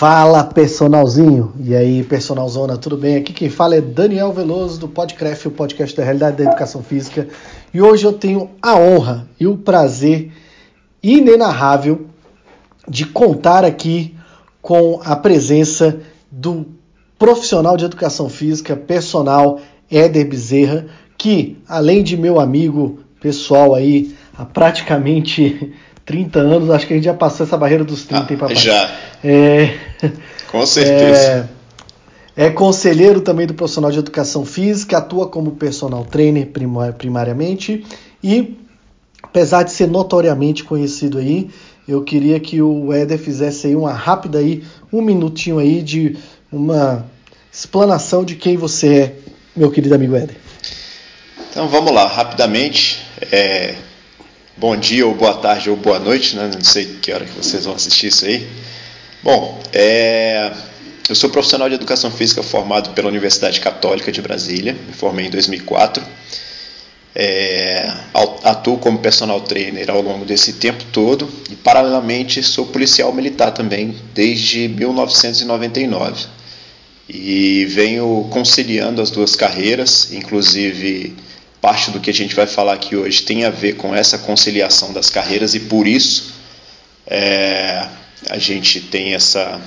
Fala 0.00 0.42
personalzinho, 0.42 1.52
e 1.62 1.76
aí 1.76 2.02
personalzona, 2.02 2.78
tudo 2.78 2.96
bem? 2.96 3.16
Aqui 3.16 3.34
quem 3.34 3.50
fala 3.50 3.76
é 3.76 3.82
Daniel 3.82 4.32
Veloso 4.32 4.80
do 4.80 4.88
Podcraft, 4.88 5.44
o 5.44 5.50
podcast 5.50 5.94
da 5.94 6.02
realidade 6.02 6.38
da 6.38 6.44
educação 6.44 6.82
física. 6.82 7.28
E 7.74 7.82
hoje 7.82 8.06
eu 8.06 8.14
tenho 8.14 8.48
a 8.62 8.78
honra 8.78 9.28
e 9.38 9.46
o 9.46 9.58
prazer 9.58 10.32
inenarrável 11.02 12.06
de 12.88 13.04
contar 13.04 13.62
aqui 13.62 14.16
com 14.62 15.02
a 15.04 15.14
presença 15.14 16.00
do 16.30 16.64
profissional 17.18 17.76
de 17.76 17.84
educação 17.84 18.30
física, 18.30 18.74
personal 18.74 19.60
Éder 19.90 20.26
Bezerra, 20.26 20.86
que 21.18 21.58
além 21.68 22.02
de 22.02 22.16
meu 22.16 22.40
amigo 22.40 23.00
pessoal 23.20 23.74
aí 23.74 24.16
há 24.34 24.46
praticamente 24.46 25.74
30 26.10 26.40
anos, 26.40 26.70
acho 26.70 26.88
que 26.88 26.92
a 26.92 26.96
gente 26.96 27.04
já 27.04 27.14
passou 27.14 27.46
essa 27.46 27.56
barreira 27.56 27.84
dos 27.84 28.02
30, 28.02 28.24
ah, 28.24 28.26
hein, 28.32 28.36
papai? 28.36 28.56
Já. 28.56 28.90
É, 29.22 29.74
Com 30.50 30.66
certeza. 30.66 31.48
É, 32.36 32.46
é, 32.46 32.50
conselheiro 32.50 33.20
também 33.20 33.46
do 33.46 33.54
profissional 33.54 33.92
de 33.92 34.00
educação 34.00 34.44
física, 34.44 34.98
atua 34.98 35.28
como 35.28 35.52
personal 35.52 36.04
trainer 36.04 36.48
primariamente 36.98 37.86
e, 38.24 38.58
apesar 39.22 39.62
de 39.62 39.70
ser 39.70 39.86
notoriamente 39.86 40.64
conhecido 40.64 41.18
aí, 41.18 41.48
eu 41.86 42.02
queria 42.02 42.40
que 42.40 42.60
o 42.60 42.92
Éder 42.92 43.16
fizesse 43.16 43.68
aí 43.68 43.76
uma 43.76 43.92
rápida 43.92 44.38
aí, 44.38 44.64
um 44.92 45.00
minutinho 45.00 45.60
aí 45.60 45.80
de 45.80 46.16
uma 46.50 47.06
explanação 47.52 48.24
de 48.24 48.34
quem 48.34 48.56
você 48.56 48.94
é, 48.96 49.14
meu 49.54 49.70
querido 49.70 49.94
amigo 49.94 50.16
Éder. 50.16 50.36
Então 51.50 51.68
vamos 51.68 51.92
lá, 51.92 52.08
rapidamente. 52.08 53.00
É, 53.30 53.76
bom 54.60 54.76
dia, 54.76 55.06
ou 55.06 55.14
boa 55.14 55.32
tarde, 55.32 55.70
ou 55.70 55.76
boa 55.76 55.98
noite, 55.98 56.36
né? 56.36 56.50
Não 56.52 56.62
sei 56.62 56.84
que 57.00 57.10
hora 57.10 57.24
que 57.24 57.32
vocês 57.32 57.64
vão 57.64 57.74
assistir 57.74 58.08
isso 58.08 58.26
aí. 58.26 58.46
Bom, 59.22 59.58
é, 59.72 60.52
eu 61.08 61.14
sou 61.14 61.30
profissional 61.30 61.66
de 61.66 61.76
educação 61.76 62.10
física 62.10 62.42
formado 62.42 62.90
pela 62.90 63.08
Universidade 63.08 63.58
Católica 63.58 64.12
de 64.12 64.20
Brasília, 64.20 64.76
me 64.86 64.92
formei 64.92 65.26
em 65.26 65.30
2004. 65.30 66.04
É, 67.14 67.90
atuo 68.44 68.76
como 68.76 68.98
personal 68.98 69.40
trainer 69.40 69.90
ao 69.90 70.02
longo 70.02 70.26
desse 70.26 70.52
tempo 70.52 70.84
todo 70.92 71.26
e, 71.50 71.56
paralelamente, 71.56 72.42
sou 72.42 72.66
policial 72.66 73.14
militar 73.14 73.52
também 73.52 73.96
desde 74.12 74.68
1999. 74.68 76.26
E 77.08 77.64
venho 77.64 78.28
conciliando 78.30 79.00
as 79.00 79.10
duas 79.10 79.34
carreiras, 79.34 80.12
inclusive 80.12 81.16
parte 81.60 81.90
do 81.90 82.00
que 82.00 82.10
a 82.10 82.14
gente 82.14 82.34
vai 82.34 82.46
falar 82.46 82.72
aqui 82.74 82.96
hoje 82.96 83.22
tem 83.22 83.44
a 83.44 83.50
ver 83.50 83.74
com 83.74 83.94
essa 83.94 84.18
conciliação 84.18 84.92
das 84.92 85.10
carreiras 85.10 85.54
e 85.54 85.60
por 85.60 85.86
isso 85.86 86.34
é, 87.06 87.86
a 88.28 88.38
gente 88.38 88.80
tem 88.80 89.14
essa, 89.14 89.60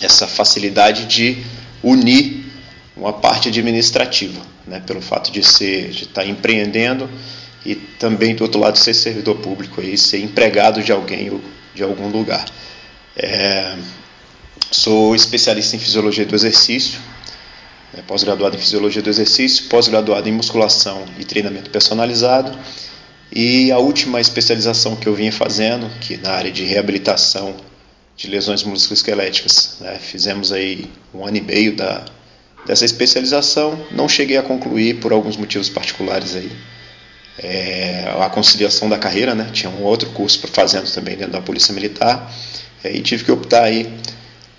essa 0.00 0.26
facilidade 0.26 1.04
de 1.06 1.44
unir 1.82 2.44
uma 2.96 3.12
parte 3.12 3.48
administrativa, 3.48 4.40
né, 4.66 4.80
pelo 4.86 5.02
fato 5.02 5.30
de 5.30 5.42
ser 5.42 5.90
de 5.90 6.04
estar 6.04 6.22
tá 6.22 6.26
empreendendo 6.26 7.10
e 7.66 7.74
também 7.74 8.34
do 8.34 8.44
outro 8.44 8.60
lado 8.60 8.78
ser 8.78 8.94
servidor 8.94 9.36
público 9.36 9.82
e 9.82 9.96
ser 9.98 10.20
empregado 10.20 10.82
de 10.82 10.92
alguém 10.92 11.30
ou 11.30 11.40
de 11.74 11.82
algum 11.82 12.08
lugar. 12.08 12.44
É, 13.16 13.76
sou 14.70 15.14
especialista 15.14 15.76
em 15.76 15.78
fisiologia 15.78 16.24
do 16.24 16.34
exercício, 16.34 16.98
é, 17.96 18.02
pós-graduado 18.02 18.56
em 18.56 18.58
Fisiologia 18.58 19.02
do 19.02 19.10
Exercício, 19.10 19.64
pós-graduado 19.68 20.28
em 20.28 20.32
Musculação 20.32 21.04
e 21.18 21.24
Treinamento 21.24 21.70
Personalizado. 21.70 22.56
E 23.32 23.72
a 23.72 23.78
última 23.78 24.20
especialização 24.20 24.96
que 24.96 25.06
eu 25.06 25.14
vinha 25.14 25.32
fazendo, 25.32 25.88
que 26.00 26.16
na 26.16 26.30
área 26.30 26.52
de 26.52 26.64
reabilitação 26.64 27.56
de 28.16 28.28
lesões 28.28 28.62
musculoesqueléticas. 28.62 29.78
Né? 29.80 29.98
Fizemos 29.98 30.52
aí 30.52 30.90
um 31.12 31.26
ano 31.26 31.36
e 31.36 31.40
meio 31.40 31.74
da, 31.74 32.04
dessa 32.64 32.84
especialização, 32.84 33.78
não 33.90 34.08
cheguei 34.08 34.36
a 34.36 34.42
concluir 34.42 35.00
por 35.00 35.12
alguns 35.12 35.36
motivos 35.36 35.68
particulares 35.68 36.36
aí. 36.36 36.50
É, 37.36 38.14
a 38.20 38.30
conciliação 38.30 38.88
da 38.88 38.96
carreira, 38.96 39.34
né? 39.34 39.50
tinha 39.52 39.70
um 39.70 39.82
outro 39.82 40.10
curso 40.10 40.46
fazendo 40.46 40.88
também 40.92 41.16
dentro 41.16 41.32
da 41.32 41.40
Polícia 41.40 41.74
Militar, 41.74 42.32
e 42.84 43.00
tive 43.00 43.24
que 43.24 43.32
optar 43.32 43.64
aí 43.64 43.92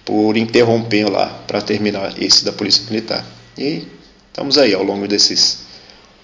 por 0.05 0.37
interromper 0.37 1.09
lá 1.09 1.27
para 1.47 1.61
terminar 1.61 2.21
esse 2.21 2.45
da 2.45 2.53
Polícia 2.53 2.83
Militar. 2.87 3.25
E 3.57 3.87
estamos 4.27 4.57
aí 4.57 4.73
ao 4.73 4.83
longo 4.83 5.07
desses 5.07 5.65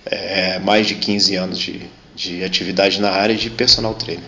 é, 0.05 0.59
mais 0.59 0.87
de 0.87 0.95
15 0.95 1.35
anos 1.35 1.59
de, 1.59 1.81
de 2.15 2.43
atividade 2.43 3.01
na 3.01 3.09
área 3.09 3.35
de 3.35 3.49
personal 3.49 3.95
trainer. 3.95 4.23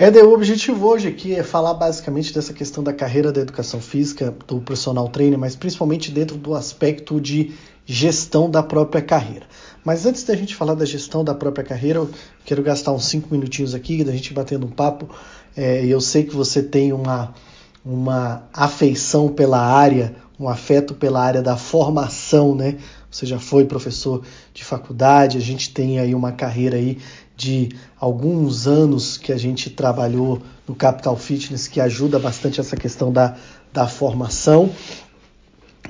Éder, 0.00 0.24
o 0.24 0.32
objetivo 0.32 0.86
hoje 0.86 1.08
aqui 1.08 1.34
é 1.34 1.42
falar 1.42 1.74
basicamente 1.74 2.32
dessa 2.32 2.52
questão 2.52 2.84
da 2.84 2.92
carreira 2.92 3.32
da 3.32 3.40
educação 3.40 3.80
física, 3.80 4.32
do 4.46 4.60
personal 4.60 5.08
trainer, 5.08 5.36
mas 5.36 5.56
principalmente 5.56 6.12
dentro 6.12 6.36
do 6.36 6.54
aspecto 6.54 7.20
de 7.20 7.52
gestão 7.84 8.48
da 8.48 8.62
própria 8.62 9.02
carreira. 9.02 9.46
Mas 9.84 10.06
antes 10.06 10.22
da 10.22 10.36
gente 10.36 10.54
falar 10.54 10.74
da 10.74 10.84
gestão 10.84 11.24
da 11.24 11.34
própria 11.34 11.64
carreira, 11.64 11.98
eu 11.98 12.10
quero 12.44 12.62
gastar 12.62 12.92
uns 12.92 13.06
5 13.06 13.28
minutinhos 13.32 13.74
aqui 13.74 14.04
da 14.04 14.12
gente 14.12 14.32
batendo 14.32 14.66
um 14.66 14.70
papo. 14.70 15.08
É, 15.56 15.84
eu 15.84 16.00
sei 16.00 16.22
que 16.22 16.36
você 16.36 16.62
tem 16.62 16.92
uma, 16.92 17.34
uma 17.88 18.42
afeição 18.52 19.28
pela 19.30 19.58
área, 19.58 20.14
um 20.38 20.46
afeto 20.46 20.94
pela 20.94 21.22
área 21.22 21.40
da 21.40 21.56
formação, 21.56 22.54
né? 22.54 22.76
Você 23.10 23.24
já 23.24 23.38
foi 23.38 23.64
professor 23.64 24.22
de 24.52 24.62
faculdade, 24.62 25.38
a 25.38 25.40
gente 25.40 25.72
tem 25.72 25.98
aí 25.98 26.14
uma 26.14 26.30
carreira 26.30 26.76
aí 26.76 26.98
de 27.34 27.70
alguns 27.98 28.66
anos 28.66 29.16
que 29.16 29.32
a 29.32 29.38
gente 29.38 29.70
trabalhou 29.70 30.42
no 30.66 30.74
Capital 30.74 31.16
Fitness, 31.16 31.66
que 31.66 31.80
ajuda 31.80 32.18
bastante 32.18 32.60
essa 32.60 32.76
questão 32.76 33.10
da, 33.10 33.36
da 33.72 33.86
formação. 33.86 34.70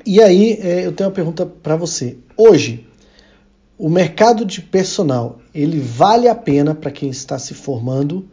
E 0.05 0.21
aí 0.21 0.53
é, 0.61 0.85
eu 0.85 0.93
tenho 0.93 1.09
uma 1.09 1.15
pergunta 1.15 1.45
para 1.45 1.75
você. 1.75 2.17
Hoje, 2.37 2.87
o 3.77 3.89
mercado 3.89 4.45
de 4.45 4.61
personal, 4.61 5.39
ele 5.53 5.81
vale 5.81 6.29
a 6.29 6.35
pena 6.35 6.73
para 6.73 6.91
quem 6.91 7.09
está 7.09 7.37
se 7.37 7.53
formando? 7.53 8.25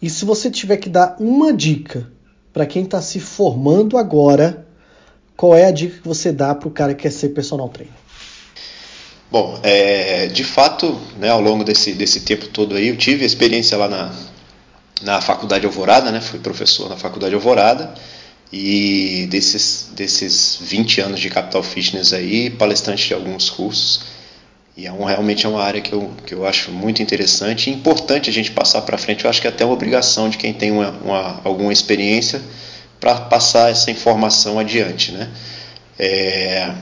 E 0.00 0.08
se 0.08 0.24
você 0.24 0.50
tiver 0.50 0.78
que 0.78 0.88
dar 0.88 1.16
uma 1.20 1.52
dica 1.52 2.10
para 2.52 2.66
quem 2.66 2.84
está 2.84 3.00
se 3.00 3.18
formando 3.18 3.96
agora, 3.96 4.66
qual 5.36 5.56
é 5.56 5.66
a 5.66 5.70
dica 5.70 6.00
que 6.00 6.06
você 6.06 6.30
dá 6.30 6.54
para 6.54 6.68
o 6.68 6.70
cara 6.70 6.94
que 6.94 7.02
quer 7.02 7.10
ser 7.10 7.30
personal 7.30 7.68
trainer? 7.68 7.94
Bom, 9.30 9.58
é, 9.62 10.26
de 10.26 10.44
fato, 10.44 11.00
né, 11.18 11.30
ao 11.30 11.40
longo 11.40 11.64
desse, 11.64 11.94
desse 11.94 12.20
tempo 12.20 12.48
todo 12.48 12.74
aí, 12.74 12.88
eu 12.88 12.96
tive 12.96 13.24
experiência 13.24 13.78
lá 13.78 13.88
na, 13.88 14.14
na 15.00 15.20
Faculdade 15.22 15.64
Alvorada, 15.64 16.12
né, 16.12 16.20
fui 16.20 16.38
professor 16.38 16.88
na 16.90 16.96
Faculdade 16.96 17.34
Alvorada, 17.34 17.94
e 18.52 19.26
desses, 19.30 19.88
desses 19.94 20.58
20 20.60 21.00
anos 21.00 21.20
de 21.20 21.30
Capital 21.30 21.62
Fitness 21.62 22.12
aí, 22.12 22.50
palestrante 22.50 23.08
de 23.08 23.14
alguns 23.14 23.48
cursos, 23.48 24.02
e 24.76 24.86
é 24.86 24.92
um, 24.92 25.04
realmente 25.04 25.44
é 25.44 25.48
uma 25.48 25.62
área 25.62 25.80
que 25.80 25.92
eu, 25.92 26.10
que 26.26 26.34
eu 26.34 26.46
acho 26.46 26.70
muito 26.70 27.02
interessante 27.02 27.68
e 27.68 27.72
importante 27.74 28.30
a 28.30 28.32
gente 28.32 28.50
passar 28.50 28.82
para 28.82 28.96
frente. 28.96 29.24
Eu 29.24 29.30
acho 29.30 29.40
que 29.40 29.46
é 29.46 29.50
até 29.50 29.64
uma 29.64 29.74
obrigação 29.74 30.30
de 30.30 30.38
quem 30.38 30.52
tem 30.52 30.70
uma, 30.70 30.90
uma 30.90 31.40
alguma 31.44 31.72
experiência 31.72 32.40
para 32.98 33.16
passar 33.16 33.70
essa 33.70 33.90
informação 33.90 34.58
adiante. 34.58 35.12
Né? 35.12 35.28
É, 35.98 36.72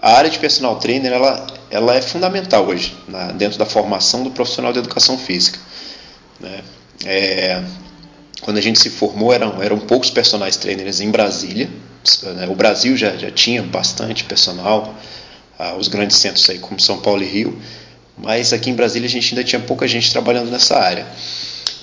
a 0.00 0.12
área 0.12 0.30
de 0.30 0.38
personal 0.38 0.76
trainer 0.76 1.12
ela, 1.12 1.46
ela 1.70 1.94
é 1.94 2.00
fundamental 2.00 2.66
hoje 2.66 2.96
na, 3.06 3.30
dentro 3.32 3.58
da 3.58 3.66
formação 3.66 4.24
do 4.24 4.30
profissional 4.30 4.72
de 4.72 4.78
educação 4.78 5.18
física. 5.18 5.58
Né? 6.40 6.60
É, 7.04 7.62
quando 8.40 8.56
a 8.56 8.60
gente 8.62 8.78
se 8.78 8.88
formou, 8.88 9.34
eram, 9.34 9.62
eram 9.62 9.78
poucos 9.78 10.10
personagens 10.10 10.56
trainers 10.56 11.00
em 11.00 11.10
Brasília. 11.10 11.68
O 12.50 12.54
Brasil 12.54 12.96
já, 12.96 13.16
já 13.16 13.30
tinha 13.30 13.62
bastante 13.62 14.24
personal 14.24 14.94
os 15.78 15.88
grandes 15.88 16.16
centros 16.16 16.48
aí 16.50 16.58
como 16.58 16.80
São 16.80 16.98
Paulo 16.98 17.22
e 17.22 17.26
Rio, 17.26 17.60
mas 18.16 18.52
aqui 18.52 18.70
em 18.70 18.74
Brasília 18.74 19.06
a 19.06 19.10
gente 19.10 19.34
ainda 19.34 19.44
tinha 19.44 19.60
pouca 19.60 19.86
gente 19.88 20.10
trabalhando 20.10 20.50
nessa 20.50 20.78
área. 20.78 21.06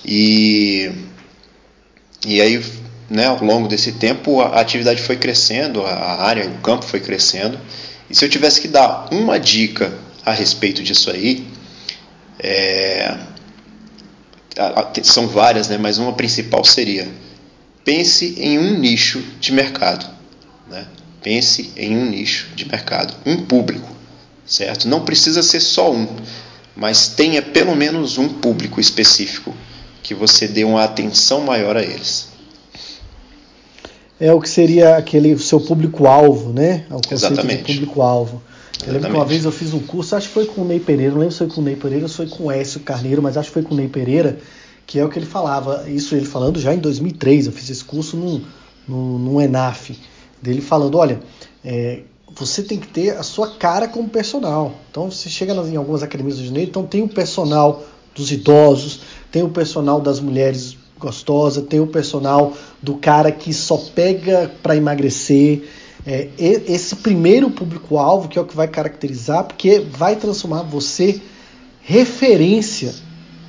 E, 0.05 0.91
e 2.25 2.41
aí, 2.41 2.63
né, 3.09 3.25
ao 3.25 3.43
longo 3.43 3.67
desse 3.67 3.93
tempo, 3.93 4.41
a 4.41 4.59
atividade 4.59 5.01
foi 5.01 5.17
crescendo, 5.17 5.85
a 5.85 6.21
área, 6.21 6.47
o 6.47 6.57
campo 6.59 6.85
foi 6.85 6.99
crescendo. 6.99 7.59
E 8.09 8.15
se 8.15 8.23
eu 8.23 8.29
tivesse 8.29 8.61
que 8.61 8.67
dar 8.67 9.07
uma 9.11 9.39
dica 9.39 9.93
a 10.25 10.31
respeito 10.31 10.81
disso 10.83 11.09
aí, 11.11 11.45
é, 12.39 13.17
são 15.03 15.27
várias, 15.27 15.67
né, 15.67 15.77
mas 15.77 15.97
uma 15.97 16.13
principal 16.13 16.63
seria: 16.63 17.07
pense 17.83 18.35
em 18.37 18.57
um 18.57 18.77
nicho 18.77 19.23
de 19.39 19.51
mercado. 19.51 20.05
Né? 20.69 20.85
Pense 21.21 21.71
em 21.75 21.97
um 21.97 22.09
nicho 22.09 22.47
de 22.55 22.65
mercado, 22.65 23.13
um 23.25 23.43
público, 23.43 23.89
certo? 24.45 24.87
Não 24.87 25.03
precisa 25.03 25.43
ser 25.43 25.59
só 25.59 25.91
um, 25.91 26.07
mas 26.75 27.09
tenha 27.09 27.41
pelo 27.41 27.75
menos 27.75 28.17
um 28.17 28.29
público 28.29 28.79
específico 28.79 29.53
que 30.01 30.13
você 30.13 30.47
dê 30.47 30.63
uma 30.63 30.83
atenção 30.83 31.41
maior 31.41 31.75
a 31.75 31.83
eles. 31.83 32.29
É 34.19 34.33
o 34.33 34.41
que 34.41 34.49
seria 34.49 34.97
aquele 34.97 35.37
seu 35.37 35.59
público-alvo, 35.61 36.51
né? 36.51 36.85
É 36.89 36.93
o 36.93 36.97
conceito 36.97 37.33
Exatamente. 37.33 37.63
de 37.63 37.73
público-alvo. 37.73 38.41
Eu 38.85 38.93
lembro 38.93 39.09
que 39.09 39.15
uma 39.15 39.25
vez 39.25 39.45
eu 39.45 39.51
fiz 39.51 39.73
um 39.73 39.79
curso, 39.79 40.15
acho 40.15 40.27
que 40.27 40.33
foi 40.33 40.45
com 40.45 40.61
o 40.61 40.65
Ney 40.65 40.79
Pereira, 40.79 41.11
não 41.11 41.19
lembro 41.19 41.33
se 41.33 41.39
foi 41.39 41.47
com 41.47 41.61
o 41.61 41.63
Ney 41.63 41.75
Pereira 41.75 42.05
ou 42.05 42.09
se 42.09 42.15
foi 42.15 42.27
com 42.27 42.45
o 42.45 42.51
Écio 42.51 42.79
Carneiro, 42.79 43.21
mas 43.21 43.37
acho 43.37 43.49
que 43.49 43.53
foi 43.53 43.63
com 43.63 43.73
o 43.73 43.77
Ney 43.77 43.89
Pereira, 43.89 44.39
que 44.87 44.97
é 44.99 45.05
o 45.05 45.09
que 45.09 45.19
ele 45.19 45.25
falava, 45.25 45.89
isso 45.89 46.15
ele 46.15 46.25
falando 46.25 46.59
já 46.59 46.73
em 46.73 46.79
2003, 46.79 47.47
eu 47.47 47.51
fiz 47.51 47.69
esse 47.69 47.83
curso 47.83 48.15
no, 48.15 48.41
no, 48.87 49.19
no 49.19 49.41
ENAF, 49.41 49.97
dele 50.41 50.61
falando, 50.61 50.97
olha, 50.97 51.19
é, 51.63 52.01
você 52.35 52.63
tem 52.63 52.77
que 52.77 52.87
ter 52.87 53.17
a 53.17 53.23
sua 53.23 53.55
cara 53.55 53.87
como 53.87 54.07
personal. 54.09 54.73
Então 54.89 55.11
você 55.11 55.29
chega 55.29 55.53
em 55.53 55.75
algumas 55.75 56.03
academias 56.03 56.37
do 56.37 56.45
janeiro, 56.45 56.69
então 56.69 56.85
tem 56.85 57.01
o 57.01 57.07
personal 57.07 57.83
dos 58.15 58.31
idosos, 58.31 59.01
tem 59.31 59.43
o 59.43 59.49
personal 59.49 59.99
das 59.99 60.19
mulheres 60.19 60.77
gostosas, 60.97 61.65
tem 61.65 61.79
o 61.79 61.87
personal 61.87 62.53
do 62.81 62.95
cara 62.95 63.31
que 63.31 63.53
só 63.53 63.77
pega 63.95 64.51
para 64.61 64.75
emagrecer. 64.75 65.67
É, 66.05 66.29
esse 66.37 66.95
primeiro 66.97 67.49
público-alvo 67.49 68.29
que 68.29 68.37
é 68.39 68.41
o 68.41 68.45
que 68.45 68.55
vai 68.55 68.67
caracterizar, 68.67 69.43
porque 69.43 69.79
vai 69.79 70.15
transformar 70.15 70.63
você 70.63 71.21
referência 71.81 72.93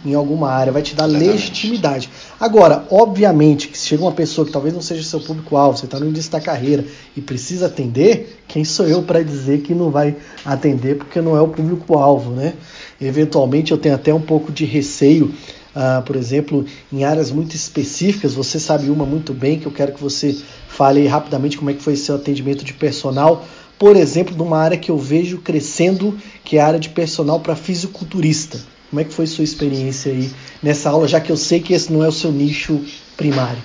em 0.05 0.15
alguma 0.15 0.51
área, 0.51 0.73
vai 0.73 0.83
te 0.83 0.95
dar 0.95 1.09
Exatamente. 1.09 1.33
legitimidade. 1.33 2.11
Agora, 2.39 2.87
obviamente, 2.91 3.69
que 3.69 3.77
se 3.77 3.87
chega 3.87 4.03
uma 4.03 4.13
pessoa 4.13 4.47
que 4.47 4.53
talvez 4.53 4.73
não 4.73 4.81
seja 4.81 5.03
seu 5.03 5.21
público-alvo, 5.21 5.79
você 5.79 5.85
está 5.85 6.01
no 6.01 6.09
início 6.09 6.31
da 6.31 6.41
carreira 6.41 6.85
e 7.17 7.21
precisa 7.21 7.67
atender, 7.67 8.41
quem 8.49 8.65
sou 8.65 8.87
eu 8.87 9.03
para 9.03 9.23
dizer 9.23 9.61
que 9.61 9.75
não 9.75 9.91
vai 9.91 10.17
atender 10.45 10.97
porque 10.97 11.21
não 11.21 11.37
é 11.37 11.41
o 11.41 11.49
público-alvo, 11.49 12.31
né? 12.31 12.55
Eventualmente 13.01 13.73
eu 13.73 13.79
tenho 13.79 13.95
até 13.95 14.13
um 14.13 14.21
pouco 14.21 14.51
de 14.51 14.65
receio, 14.65 15.35
uh, 15.75 16.03
por 16.03 16.17
exemplo, 16.17 16.65
em 16.93 17.05
áreas 17.05 17.31
muito 17.31 17.55
específicas, 17.55 18.35
você 18.35 18.59
sabe 18.59 18.91
uma 18.91 19.05
muito 19.05 19.35
bem, 19.35 19.59
que 19.59 19.67
eu 19.67 19.73
quero 19.73 19.93
que 19.93 20.01
você 20.01 20.37
fale 20.69 21.07
rapidamente 21.07 21.59
como 21.59 21.71
é 21.71 21.75
que 21.75 21.83
foi 21.83 21.97
seu 21.97 22.15
atendimento 22.15 22.65
de 22.65 22.73
personal, 22.73 23.45
por 23.79 23.97
exemplo, 23.97 24.37
numa 24.37 24.59
área 24.59 24.77
que 24.77 24.91
eu 24.91 24.99
vejo 24.99 25.39
crescendo, 25.39 26.19
que 26.45 26.59
é 26.59 26.61
a 26.61 26.67
área 26.67 26.81
de 26.81 26.91
personal 26.91 27.41
para 27.41 27.57
fisiculturista. 27.57 28.61
Como 28.91 29.01
é 29.01 29.05
que 29.05 29.15
foi 29.15 29.27
sua 29.27 29.45
experiência 29.45 30.11
aí 30.11 30.31
nessa 30.61 30.91
aula, 30.91 31.07
já 31.07 31.21
que 31.21 31.31
eu 31.31 31.37
sei 31.37 31.61
que 31.61 31.73
esse 31.73 31.93
não 31.93 32.05
é 32.05 32.09
o 32.09 32.13
seu 32.13 32.33
nicho 32.33 32.85
primário? 33.17 33.63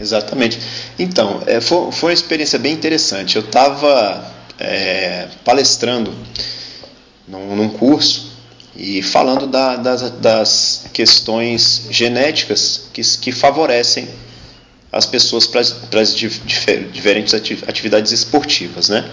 Exatamente. 0.00 0.60
Então, 0.96 1.42
é, 1.46 1.60
foi, 1.60 1.90
foi 1.90 2.10
uma 2.10 2.14
experiência 2.14 2.60
bem 2.60 2.74
interessante. 2.74 3.34
Eu 3.34 3.42
estava 3.42 4.24
é, 4.56 5.26
palestrando 5.44 6.14
num, 7.26 7.56
num, 7.56 7.68
curso 7.68 8.32
e 8.76 9.02
falando 9.02 9.48
da, 9.48 9.74
das, 9.74 10.10
das, 10.12 10.86
questões 10.92 11.88
genéticas 11.90 12.88
que, 12.92 13.02
que 13.02 13.32
favorecem 13.32 14.08
as 14.92 15.04
pessoas 15.06 15.46
para 15.46 16.00
as 16.00 16.14
diferentes 16.14 17.34
atividades 17.34 18.12
esportivas, 18.12 18.88
né? 18.88 19.10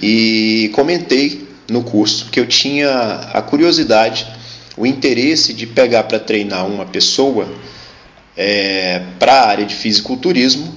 E 0.00 0.70
comentei 0.74 1.48
no 1.70 1.82
curso 1.82 2.26
que 2.26 2.38
eu 2.38 2.46
tinha 2.46 3.30
a 3.32 3.40
curiosidade 3.40 4.26
o 4.76 4.86
interesse 4.86 5.52
de 5.52 5.66
pegar 5.66 6.04
para 6.04 6.18
treinar 6.18 6.66
uma 6.66 6.84
pessoa 6.84 7.48
é, 8.36 9.02
para 9.18 9.32
a 9.32 9.48
área 9.48 9.64
de 9.64 9.74
fisiculturismo 9.74 10.76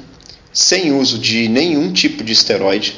sem 0.54 0.92
uso 0.92 1.18
de 1.18 1.48
nenhum 1.48 1.92
tipo 1.92 2.24
de 2.24 2.34
esteroide 2.34 2.96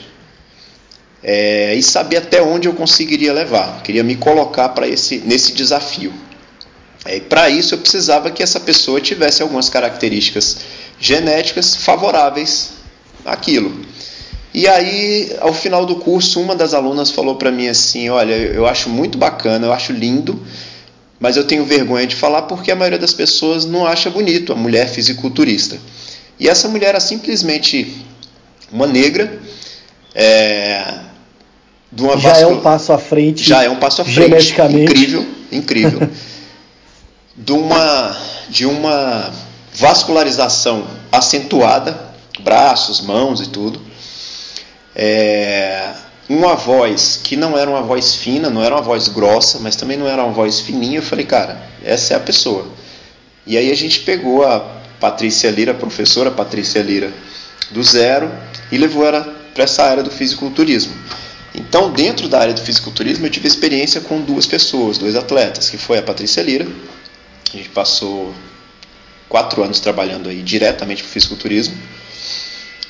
é, 1.23 1.73
e 1.75 1.83
saber 1.83 2.17
até 2.17 2.41
onde 2.41 2.67
eu 2.67 2.73
conseguiria 2.73 3.33
levar. 3.33 3.81
Queria 3.83 4.03
me 4.03 4.15
colocar 4.15 4.69
para 4.69 4.87
esse 4.87 5.17
nesse 5.19 5.53
desafio. 5.53 6.13
É, 7.05 7.19
para 7.19 7.49
isso 7.49 7.73
eu 7.73 7.77
precisava 7.79 8.31
que 8.31 8.43
essa 8.43 8.59
pessoa 8.59 8.99
tivesse 9.01 9.41
algumas 9.41 9.69
características 9.69 10.57
genéticas 10.99 11.75
favoráveis 11.75 12.71
àquilo. 13.25 13.85
E 14.53 14.67
aí, 14.67 15.35
ao 15.39 15.53
final 15.53 15.85
do 15.85 15.97
curso, 15.97 16.41
uma 16.41 16.55
das 16.55 16.73
alunas 16.73 17.11
falou 17.11 17.35
para 17.35 17.51
mim 17.51 17.67
assim: 17.67 18.09
Olha, 18.09 18.33
eu 18.33 18.65
acho 18.65 18.89
muito 18.89 19.17
bacana, 19.17 19.67
eu 19.67 19.73
acho 19.73 19.93
lindo, 19.93 20.41
mas 21.19 21.36
eu 21.36 21.44
tenho 21.45 21.66
vergonha 21.66 22.07
de 22.07 22.16
falar 22.16 22.44
porque 22.44 22.71
a 22.71 22.75
maioria 22.75 22.98
das 22.98 23.13
pessoas 23.13 23.66
não 23.66 23.86
acha 23.86 24.10
bonito 24.10 24.54
a 24.54 24.56
mulher 24.56 24.88
fisiculturista. 24.89 25.77
E 26.39 26.48
essa 26.48 26.69
mulher 26.69 26.89
era 26.89 27.00
simplesmente 27.00 28.06
uma 28.71 28.88
negra, 28.88 29.39
é, 30.16 31.00
de 31.92 32.04
uma 32.04 32.18
já 32.18 32.38
é 32.38 32.48
um 32.48 32.62
passo 32.62 32.94
à 32.94 32.98
frente. 32.98 33.44
Já 33.44 33.63
é 33.63 33.69
um 33.69 33.75
passo 33.75 34.01
à 34.01 34.06
frente. 34.06 34.54
Incrível, 34.83 35.27
incrível. 35.51 36.10
de 37.36 37.51
uma 37.51 38.18
de 38.50 38.66
uma 38.66 39.31
vascularização 39.74 40.88
acentuada, 41.12 42.13
braços, 42.39 43.01
mãos 43.01 43.42
e 43.42 43.48
tudo. 43.48 43.81
É, 44.95 45.92
uma 46.29 46.55
voz 46.55 47.19
que 47.21 47.35
não 47.35 47.57
era 47.57 47.67
uma 47.67 47.81
voz 47.81 48.13
fina, 48.13 48.51
não 48.51 48.63
era 48.63 48.75
uma 48.75 48.83
voz 48.83 49.07
grossa, 49.07 49.57
mas 49.57 49.75
também 49.75 49.97
não 49.97 50.07
era 50.07 50.23
uma 50.23 50.31
voz 50.31 50.59
fininha. 50.59 50.99
Eu 50.99 51.03
falei, 51.03 51.25
cara, 51.25 51.59
essa 51.83 52.13
é 52.13 52.17
a 52.17 52.19
pessoa. 52.19 52.67
E 53.47 53.57
aí 53.57 53.71
a 53.71 53.75
gente 53.75 54.01
pegou 54.01 54.45
a 54.45 54.59
Patrícia 54.99 55.49
Lira, 55.49 55.71
a 55.71 55.75
professora 55.75 56.29
Patrícia 56.29 56.83
Lira, 56.83 57.11
do 57.71 57.83
zero 57.83 58.31
e 58.71 58.77
levou 58.77 59.05
ela 59.05 59.21
para 59.55 59.63
essa 59.63 59.83
área 59.83 60.03
do 60.03 60.11
fisiculturismo. 60.11 60.93
Então, 61.55 61.91
dentro 61.91 62.29
da 62.29 62.39
área 62.39 62.53
do 62.53 62.61
fisiculturismo, 62.61 63.25
eu 63.25 63.31
tive 63.31 63.47
experiência 63.47 63.99
com 63.99 64.21
duas 64.21 64.45
pessoas, 64.45 64.99
dois 64.99 65.15
atletas, 65.15 65.67
que 65.67 65.77
foi 65.77 65.97
a 65.97 66.03
Patrícia 66.03 66.41
Lira. 66.43 66.67
A 67.51 67.57
gente 67.57 67.69
passou 67.69 68.35
quatro 69.27 69.63
anos 69.63 69.79
trabalhando 69.79 70.29
aí 70.29 70.43
diretamente 70.43 71.01
com 71.01 71.09
fisiculturismo. 71.09 71.75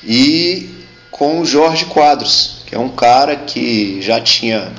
E 0.04 0.68
com 1.10 1.40
o 1.40 1.46
Jorge 1.46 1.86
Quadros, 1.86 2.59
que 2.70 2.76
é 2.76 2.78
um 2.78 2.88
cara 2.88 3.34
que 3.34 4.00
já 4.00 4.20
tinha 4.20 4.72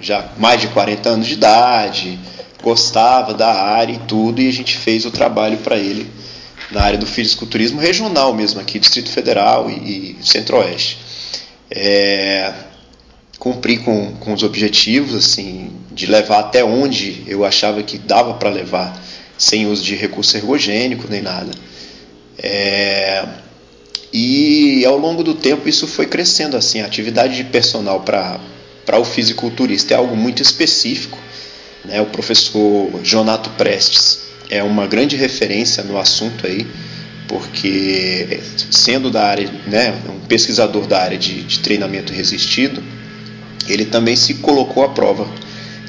já 0.00 0.32
mais 0.36 0.60
de 0.60 0.66
40 0.66 1.08
anos 1.08 1.28
de 1.28 1.34
idade, 1.34 2.18
gostava 2.60 3.32
da 3.32 3.52
área 3.54 3.92
e 3.92 3.98
tudo, 3.98 4.42
e 4.42 4.48
a 4.48 4.52
gente 4.52 4.76
fez 4.76 5.06
o 5.06 5.12
trabalho 5.12 5.58
para 5.58 5.76
ele 5.76 6.10
na 6.72 6.82
área 6.82 6.98
do 6.98 7.06
fisiculturismo 7.06 7.80
regional 7.80 8.34
mesmo, 8.34 8.60
aqui 8.60 8.80
Distrito 8.80 9.10
Federal 9.10 9.70
e, 9.70 10.16
e 10.20 10.26
Centro-Oeste. 10.26 10.98
É, 11.70 12.52
cumpri 13.38 13.78
com, 13.78 14.16
com 14.16 14.32
os 14.32 14.42
objetivos, 14.42 15.14
assim, 15.14 15.70
de 15.92 16.06
levar 16.06 16.40
até 16.40 16.64
onde 16.64 17.22
eu 17.28 17.44
achava 17.44 17.80
que 17.84 17.96
dava 17.96 18.34
para 18.34 18.50
levar, 18.50 19.00
sem 19.38 19.68
uso 19.68 19.84
de 19.84 19.94
recurso 19.94 20.36
ergogênico 20.36 21.06
nem 21.08 21.22
nada. 21.22 21.52
É, 22.42 23.24
e 24.12 24.84
ao 24.84 24.96
longo 24.96 25.22
do 25.22 25.34
tempo 25.34 25.68
isso 25.68 25.86
foi 25.86 26.06
crescendo 26.06 26.56
assim. 26.56 26.80
A 26.80 26.86
atividade 26.86 27.36
de 27.36 27.44
personal 27.44 28.00
para 28.00 28.40
o 28.98 29.04
fisiculturista 29.04 29.94
é 29.94 29.96
algo 29.96 30.16
muito 30.16 30.42
específico. 30.42 31.18
Né? 31.84 32.00
O 32.00 32.06
professor 32.06 32.90
Jonato 33.02 33.50
Prestes 33.50 34.20
é 34.50 34.62
uma 34.62 34.86
grande 34.86 35.16
referência 35.16 35.82
no 35.82 35.98
assunto 35.98 36.46
aí, 36.46 36.66
porque 37.28 38.40
sendo 38.70 39.10
da 39.10 39.24
área, 39.24 39.50
né, 39.66 39.94
um 40.08 40.26
pesquisador 40.26 40.86
da 40.86 41.02
área 41.02 41.18
de, 41.18 41.42
de 41.42 41.58
treinamento 41.58 42.12
resistido, 42.12 42.82
ele 43.68 43.84
também 43.84 44.14
se 44.14 44.34
colocou 44.34 44.84
à 44.84 44.88
prova. 44.88 45.26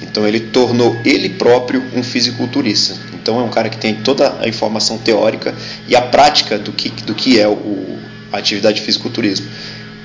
Então 0.01 0.27
ele 0.27 0.39
tornou 0.39 0.95
ele 1.03 1.29
próprio 1.29 1.83
um 1.95 2.03
fisiculturista. 2.03 2.95
Então 3.13 3.39
é 3.39 3.43
um 3.43 3.49
cara 3.49 3.69
que 3.69 3.77
tem 3.77 3.95
toda 3.95 4.37
a 4.39 4.47
informação 4.47 4.97
teórica 4.97 5.53
e 5.87 5.95
a 5.95 6.01
prática 6.01 6.57
do 6.57 6.71
que, 6.71 6.89
do 6.89 7.15
que 7.15 7.39
é 7.39 7.47
o, 7.47 7.97
a 8.31 8.37
atividade 8.37 8.79
de 8.79 8.85
fisiculturismo. 8.85 9.47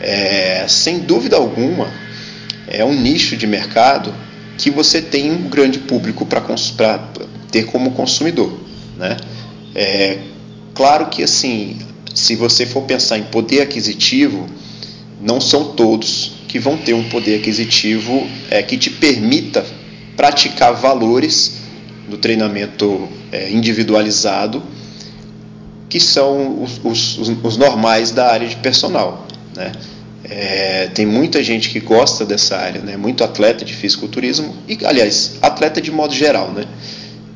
É, 0.01 0.65
sem 0.67 1.01
dúvida 1.01 1.37
alguma, 1.37 1.89
é 2.67 2.85
um 2.85 2.95
nicho 2.95 3.37
de 3.37 3.47
mercado 3.47 4.13
que 4.57 4.71
você 4.71 5.01
tem 5.01 5.31
um 5.31 5.49
grande 5.49 5.79
público 5.79 6.25
para 6.27 6.41
ter 7.51 7.67
como 7.67 7.93
consumidor. 7.93 8.59
Né? 8.97 9.17
É, 9.75 10.19
claro 10.75 11.07
que 11.07 11.23
assim, 11.23 11.79
se 12.15 12.35
você 12.35 12.65
for 12.65 12.83
pensar 12.83 13.19
em 13.19 13.25
poder 13.25 13.61
aquisitivo, 13.61 14.47
não 15.21 15.41
são 15.41 15.73
todos 15.73 16.33
que 16.49 16.59
vão 16.59 16.77
ter 16.77 16.95
um 16.95 17.09
poder 17.09 17.39
aquisitivo 17.39 18.27
é, 18.51 18.63
que 18.63 18.77
te 18.77 18.91
permita 18.91 19.65
praticar 20.17 20.75
valores 20.75 21.61
do 22.09 22.17
treinamento 22.19 23.09
é, 23.31 23.51
individualizado 23.51 24.63
que 25.89 26.01
são 26.01 26.63
os, 26.63 26.81
os, 26.83 27.19
os 27.43 27.57
normais 27.59 28.13
da 28.13 28.33
área 28.33 28.49
de 28.49 28.57
personal. 28.57 29.27
Né? 29.55 29.73
É, 30.25 30.87
tem 30.95 31.05
muita 31.05 31.43
gente 31.43 31.69
que 31.69 31.81
gosta 31.81 32.25
dessa 32.25 32.57
área, 32.57 32.81
né? 32.81 32.97
muito 32.97 33.23
atleta 33.23 33.63
de 33.63 33.75
fisiculturismo, 33.75 34.57
e 34.67 34.79
aliás, 34.87 35.37
atleta 35.43 35.83
de 35.83 35.91
modo 35.91 36.15
geral, 36.15 36.51
né? 36.51 36.65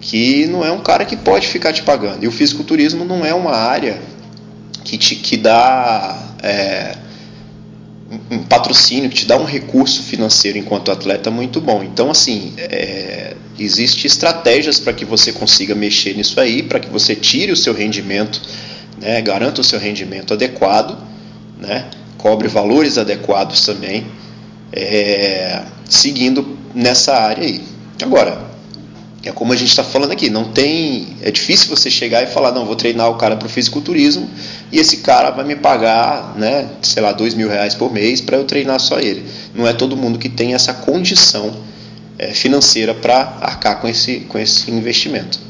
que 0.01 0.47
não 0.47 0.65
é 0.65 0.73
um 0.73 0.81
cara 0.81 1.05
que 1.05 1.17
pode 1.17 1.49
ficar 1.49 1.75
te 1.75 1.83
pagando. 1.83 2.25
E 2.25 2.29
o 2.29 2.33
fisiculturismo 2.33 3.05
não 3.05 3.27
é 3.27 3.35
uma 3.35 3.55
área 3.55 4.01
que, 4.85 4.97
te, 4.97 5.17
que 5.17 5.37
dá 5.37 6.19
é, 6.43 6.97
um 8.31 8.39
patrocínio, 8.39 9.11
que 9.11 9.17
te 9.17 9.27
dá 9.27 9.37
um 9.37 9.45
recurso 9.45 10.03
financeiro 10.03 10.59
enquanto 10.59 10.93
atleta 10.93 11.31
muito 11.31 11.61
bom. 11.61 11.83
Então, 11.83 12.11
assim, 12.11 12.53
é, 12.57 13.35
existe 13.59 14.07
estratégias 14.07 14.79
para 14.79 14.93
que 14.93 15.05
você 15.05 15.33
consiga 15.33 15.75
mexer 15.75 16.15
nisso 16.15 16.41
aí, 16.41 16.63
para 16.63 16.79
que 16.79 16.89
você 16.89 17.17
tire 17.17 17.53
o 17.53 17.57
seu 17.57 17.75
rendimento, 17.75 18.41
né, 19.01 19.21
garanta 19.21 19.61
o 19.61 19.65
seu 19.65 19.79
rendimento 19.79 20.35
adequado, 20.35 20.97
né, 21.59 21.87
cobre 22.17 22.49
valores 22.49 22.97
adequados 22.97 23.65
também, 23.67 24.07
é, 24.73 25.63
seguindo 25.89 26.57
nessa 26.75 27.15
área 27.17 27.45
aí. 27.45 27.63
Agora, 28.03 28.56
É 29.25 29.33
como 29.33 29.53
a 29.53 29.57
gente 29.57 29.71
está 29.71 29.83
falando 29.83 30.13
aqui, 30.13 30.31
não 30.31 30.53
tem. 30.53 31.17
É 31.21 31.31
difícil 31.31 31.69
você 31.69 31.91
chegar 31.91 32.23
e 32.23 32.27
falar, 32.27 32.53
não, 32.53 32.65
vou 32.65 32.77
treinar 32.77 33.11
o 33.11 33.17
cara 33.17 33.37
para 33.37 33.47
o 33.47 33.49
fisiculturismo 33.49 34.31
e 34.71 34.79
esse 34.79 34.99
cara 34.99 35.31
vai 35.31 35.45
me 35.45 35.57
pagar, 35.57 36.37
né, 36.37 36.69
sei 36.81 37.03
lá, 37.03 37.13
dois 37.13 37.35
mil 37.35 37.49
reais 37.49 37.75
por 37.75 37.93
mês 37.93 38.21
para 38.21 38.37
eu 38.37 38.45
treinar 38.45 38.79
só 38.79 39.01
ele. 39.01 39.25
Não 39.55 39.67
é 39.67 39.73
todo 39.73 39.97
mundo 39.97 40.19
que 40.19 40.29
tem 40.29 40.55
essa 40.55 40.73
condição 40.73 41.57
é, 42.19 42.33
financeira 42.33 42.95
para 42.95 43.39
arcar 43.41 43.81
com 43.81 43.89
esse, 43.89 44.21
com 44.21 44.39
esse 44.39 44.71
investimento. 44.71 45.41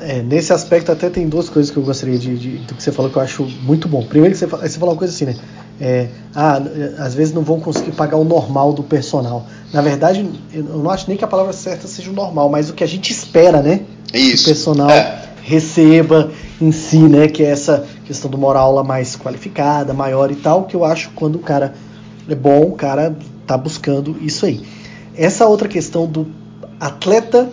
É, 0.00 0.20
nesse 0.20 0.52
aspecto 0.52 0.90
até 0.90 1.08
tem 1.08 1.28
duas 1.28 1.48
coisas 1.48 1.70
que 1.70 1.76
eu 1.76 1.82
gostaria 1.82 2.18
de, 2.18 2.36
de, 2.36 2.50
do 2.58 2.74
que 2.74 2.82
você 2.82 2.90
falou 2.90 3.10
que 3.10 3.16
eu 3.16 3.22
acho 3.22 3.44
muito 3.62 3.88
bom. 3.88 4.02
Primeiro 4.04 4.34
que 4.34 4.38
você, 4.38 4.46
você 4.46 4.78
falou 4.78 4.94
uma 4.94 4.98
coisa 4.98 5.14
assim, 5.14 5.24
né? 5.24 5.36
É, 5.80 6.08
ah, 6.34 6.60
às 6.98 7.14
vezes 7.14 7.34
não 7.34 7.42
vão 7.42 7.60
conseguir 7.60 7.92
pagar 7.92 8.16
o 8.16 8.24
normal 8.24 8.72
do 8.72 8.82
personal. 8.82 9.46
Na 9.72 9.80
verdade, 9.80 10.28
eu 10.52 10.62
não 10.62 10.90
acho 10.90 11.08
nem 11.08 11.16
que 11.16 11.24
a 11.24 11.28
palavra 11.28 11.52
certa 11.52 11.88
seja 11.88 12.10
o 12.10 12.12
normal, 12.12 12.48
mas 12.48 12.70
o 12.70 12.74
que 12.74 12.84
a 12.84 12.86
gente 12.86 13.10
espera, 13.10 13.60
né? 13.62 13.80
Isso. 14.12 14.44
Que 14.44 14.50
o 14.50 14.54
personal 14.54 14.90
é. 14.90 15.28
receba 15.42 16.30
em 16.60 16.70
si, 16.72 16.98
né? 16.98 17.28
Que 17.28 17.42
é 17.42 17.50
essa 17.50 17.86
questão 18.06 18.30
de 18.30 18.36
uma 18.36 18.56
aula 18.56 18.84
mais 18.84 19.16
qualificada, 19.16 19.92
maior 19.92 20.30
e 20.30 20.36
tal, 20.36 20.64
que 20.64 20.76
eu 20.76 20.84
acho 20.84 21.10
quando 21.14 21.36
o 21.36 21.40
cara 21.40 21.74
é 22.28 22.34
bom, 22.34 22.62
o 22.62 22.72
cara 22.72 23.16
tá 23.46 23.56
buscando 23.56 24.16
isso 24.20 24.46
aí. 24.46 24.62
Essa 25.16 25.46
outra 25.46 25.68
questão 25.68 26.06
do 26.06 26.26
atleta 26.78 27.50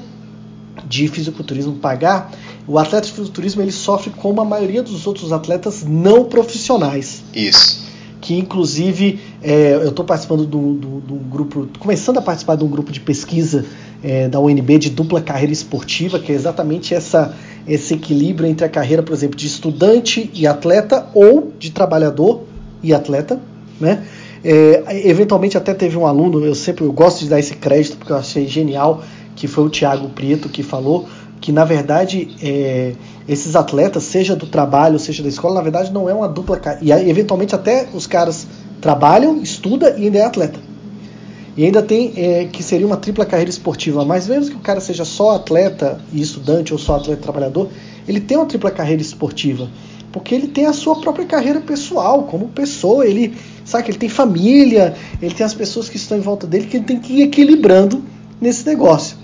de 0.88 1.08
fisiculturismo 1.08 1.74
pagar, 1.76 2.32
o 2.68 2.78
atleta 2.78 3.08
de 3.08 3.12
fisiculturismo 3.12 3.62
ele 3.62 3.72
sofre 3.72 4.12
como 4.12 4.40
a 4.40 4.46
maioria 4.46 4.84
dos 4.84 5.08
outros 5.08 5.32
atletas 5.32 5.84
não 5.84 6.26
profissionais. 6.26 7.24
Isso 7.34 7.90
que 8.30 8.38
inclusive 8.38 9.20
é, 9.42 9.74
eu 9.74 9.90
estou 9.90 10.06
participando 10.06 10.46
de 10.46 10.56
um 10.56 11.18
grupo, 11.32 11.68
começando 11.80 12.20
a 12.20 12.22
participar 12.22 12.58
de 12.58 12.64
um 12.64 12.68
grupo 12.68 12.92
de 12.92 13.00
pesquisa 13.00 13.66
é, 14.04 14.28
da 14.28 14.40
UNB 14.40 14.78
de 14.78 14.92
dupla 14.92 15.20
carreira 15.20 15.52
esportiva, 15.52 16.20
que 16.20 16.32
é 16.32 16.36
exatamente 16.36 16.94
essa, 16.94 17.34
esse 17.68 17.96
equilíbrio 17.96 18.48
entre 18.48 18.64
a 18.68 18.70
carreira, 18.70 19.02
por 19.02 19.14
exemplo, 19.14 19.36
de 19.36 19.48
estudante 19.48 20.30
e 20.32 20.46
atleta 20.46 21.08
ou 21.16 21.52
de 21.58 21.72
trabalhador 21.72 22.44
e 22.84 22.94
atleta, 22.94 23.40
né? 23.82 24.06
É, 24.44 25.10
eventualmente 25.10 25.58
até 25.58 25.74
teve 25.74 25.98
um 25.98 26.06
aluno, 26.06 26.46
eu 26.46 26.54
sempre 26.54 26.86
eu 26.86 26.94
gosto 26.94 27.22
de 27.22 27.30
dar 27.30 27.40
esse 27.40 27.56
crédito 27.56 27.98
porque 27.98 28.12
eu 28.12 28.18
achei 28.18 28.46
genial, 28.48 29.04
que 29.36 29.48
foi 29.48 29.64
o 29.64 29.72
Thiago 29.72 30.08
Prieto 30.10 30.50
que 30.50 30.62
falou 30.62 31.08
que 31.42 31.52
na 31.52 31.66
verdade 31.66 32.28
é, 32.44 32.94
esses 33.30 33.56
atletas, 33.56 34.04
seja 34.04 34.36
do 34.36 34.48
trabalho, 34.48 34.98
seja 34.98 35.22
da 35.22 35.30
escola, 35.30 35.56
na 35.56 35.62
verdade 35.62 35.94
não 35.94 36.10
é 36.10 36.14
uma 36.14 36.28
dupla. 36.28 36.60
E 36.82 36.92
eventualmente 36.92 37.54
até 37.54 37.88
os 37.94 38.08
caras 38.08 38.48
trabalham, 38.82 39.42
estudam 39.42 39.90
e 39.98 40.06
ainda 40.06 40.18
é 40.18 40.26
atleta. 40.26 40.60
E 41.56 41.64
ainda 41.64 41.84
tem 41.84 42.14
é, 42.16 42.46
que 42.46 42.64
seria 42.64 42.88
uma 42.88 42.98
tripla 42.98 43.26
carreira 43.26 43.50
esportiva. 43.50 44.04
Mas 44.04 44.28
mesmo 44.28 44.52
que 44.52 44.58
o 44.58 44.62
cara 44.62 44.82
seja 44.82 45.06
só 45.06 45.36
atleta 45.36 46.00
e 46.12 46.22
estudante 46.22 46.74
ou 46.74 46.80
só 46.80 46.96
atleta 46.96 47.20
e 47.20 47.24
trabalhador, 47.24 47.70
ele 48.08 48.20
tem 48.20 48.36
uma 48.36 48.48
tripla 48.48 48.72
carreira 48.72 49.02
esportiva. 49.02 49.70
Porque 50.12 50.34
ele 50.34 50.48
tem 50.48 50.66
a 50.66 50.74
sua 50.74 51.00
própria 51.00 51.26
carreira 51.26 51.62
pessoal, 51.62 52.24
como 52.24 52.48
pessoa, 52.48 53.06
ele 53.06 53.36
sabe 53.64 53.84
que 53.84 53.92
ele 53.92 54.00
tem 54.00 54.10
família, 54.10 54.96
ele 55.22 55.36
tem 55.36 55.46
as 55.46 55.54
pessoas 55.54 55.88
que 55.88 55.98
estão 55.98 56.18
em 56.18 56.22
volta 56.22 56.48
dele 56.48 56.66
que 56.66 56.78
ele 56.78 56.86
tem 56.86 57.00
que 57.00 57.14
ir 57.14 57.22
equilibrando 57.22 58.04
nesse 58.42 58.66
negócio. 58.66 59.16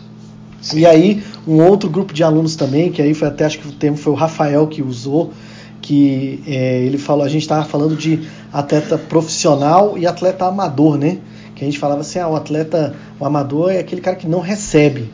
Sim. 0.62 0.80
E 0.80 0.86
aí, 0.86 1.24
um 1.48 1.62
outro 1.62 1.90
grupo 1.90 2.14
de 2.14 2.24
alunos 2.24 2.56
também, 2.56 2.92
que 2.92 3.02
aí 3.02 3.14
foi 3.14 3.28
até 3.28 3.46
acho 3.46 3.60
que 3.60 3.68
o 3.68 3.72
termo 3.72 3.98
foi 3.98 4.14
o 4.14 4.16
Rafael 4.16 4.68
que 4.68 4.82
usou, 4.82 5.32
que 5.82 6.42
é, 6.48 6.84
ele 6.84 6.98
falou, 6.98 7.24
a 7.24 7.30
gente 7.30 7.44
estava 7.44 7.64
falando 7.64 7.96
de 7.96 8.28
atleta 8.52 8.98
profissional 8.98 9.98
e 9.98 10.08
atleta 10.08 10.46
amador, 10.46 10.98
né? 10.98 11.20
Que 11.56 11.64
a 11.64 11.68
gente 11.68 11.78
falava 11.78 12.02
assim, 12.02 12.20
ah, 12.20 12.28
o 12.28 12.36
atleta, 12.36 12.96
o 13.20 13.26
amador 13.26 13.72
é 13.72 13.80
aquele 13.80 14.02
cara 14.02 14.16
que 14.16 14.28
não 14.28 14.40
recebe. 14.40 15.10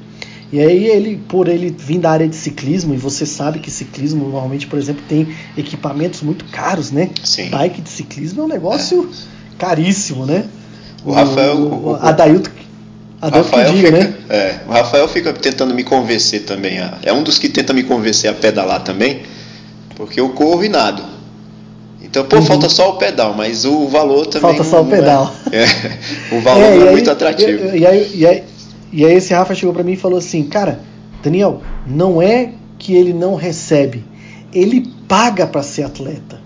E 0.52 0.60
aí 0.60 0.86
ele, 0.86 1.18
por 1.30 1.48
ele 1.48 1.70
vir 1.78 2.00
da 2.00 2.12
área 2.12 2.28
de 2.28 2.36
ciclismo, 2.36 2.94
e 2.94 2.98
você 2.98 3.26
sabe 3.26 3.60
que 3.60 3.72
ciclismo 3.72 4.26
normalmente, 4.26 4.68
por 4.68 4.78
exemplo, 4.78 5.02
tem 5.08 5.28
equipamentos 5.58 6.22
muito 6.22 6.46
caros, 6.46 6.92
né? 6.92 7.10
Sim. 7.24 7.50
Bike 7.50 7.82
de 7.82 7.90
ciclismo 7.90 8.42
é 8.42 8.46
um 8.46 8.50
negócio 8.50 9.10
é. 9.12 9.58
caríssimo, 9.58 10.26
né? 10.26 10.46
O, 11.06 11.12
o 11.12 11.14
Rafael. 11.14 11.58
O, 11.58 11.92
o, 11.92 11.96
Adailton 11.96 12.50
a 13.22 13.30
Rafael 13.30 13.74
diga, 13.74 13.92
fica, 13.92 14.04
né? 14.04 14.14
É, 14.30 14.60
o 14.68 14.72
Rafael 14.72 15.08
fica 15.08 15.32
tentando 15.34 15.74
me 15.74 15.84
convencer 15.84 16.44
também. 16.44 16.80
A, 16.80 16.98
é 17.04 17.14
um 17.14 17.22
dos 17.22 17.38
que 17.38 17.48
tenta 17.48 17.72
me 17.72 17.84
convencer 17.84 18.30
a 18.30 18.34
pedalar 18.34 18.84
também, 18.84 19.22
porque 19.96 20.20
eu 20.20 20.30
corro 20.30 20.64
e 20.64 20.70
nado. 20.70 21.04
Então, 22.02 22.26
pô, 22.26 22.38
uhum. 22.38 22.42
falta 22.42 22.68
só 22.68 22.90
o 22.90 22.98
pedal, 22.98 23.34
mas 23.36 23.64
o 23.64 23.88
valor 23.88 24.26
também. 24.26 24.50
Falta 24.50 24.64
só 24.64 24.82
o 24.82 24.88
é. 24.88 24.90
pedal. 24.90 25.34
É, 25.52 25.64
é, 26.34 26.36
o 26.36 26.42
valor 26.42 26.64
é, 26.64 26.76
não 26.78 26.86
é 26.86 26.88
aí, 26.88 26.92
muito 26.94 27.12
atrativo. 27.12 27.76
E, 27.76 27.80
e, 27.80 27.86
aí, 27.86 28.12
e, 28.16 28.28
aí, 28.28 28.44
e 28.92 29.06
aí 29.06 29.14
esse 29.14 29.34
Rafa 29.34 29.54
chegou 29.54 29.74
para 29.74 29.84
mim 29.84 29.94
e 29.94 29.98
falou 29.98 30.18
assim, 30.18 30.44
cara, 30.44 30.80
Daniel, 31.24 31.62
não 31.86 32.22
é 32.22 32.54
que 32.80 32.96
ele 32.96 33.14
não 33.14 33.36
recebe, 33.36 34.04
ele 34.52 34.92
paga 35.08 35.46
para 35.46 35.62
ser 35.62 35.84
atleta. 35.84 36.42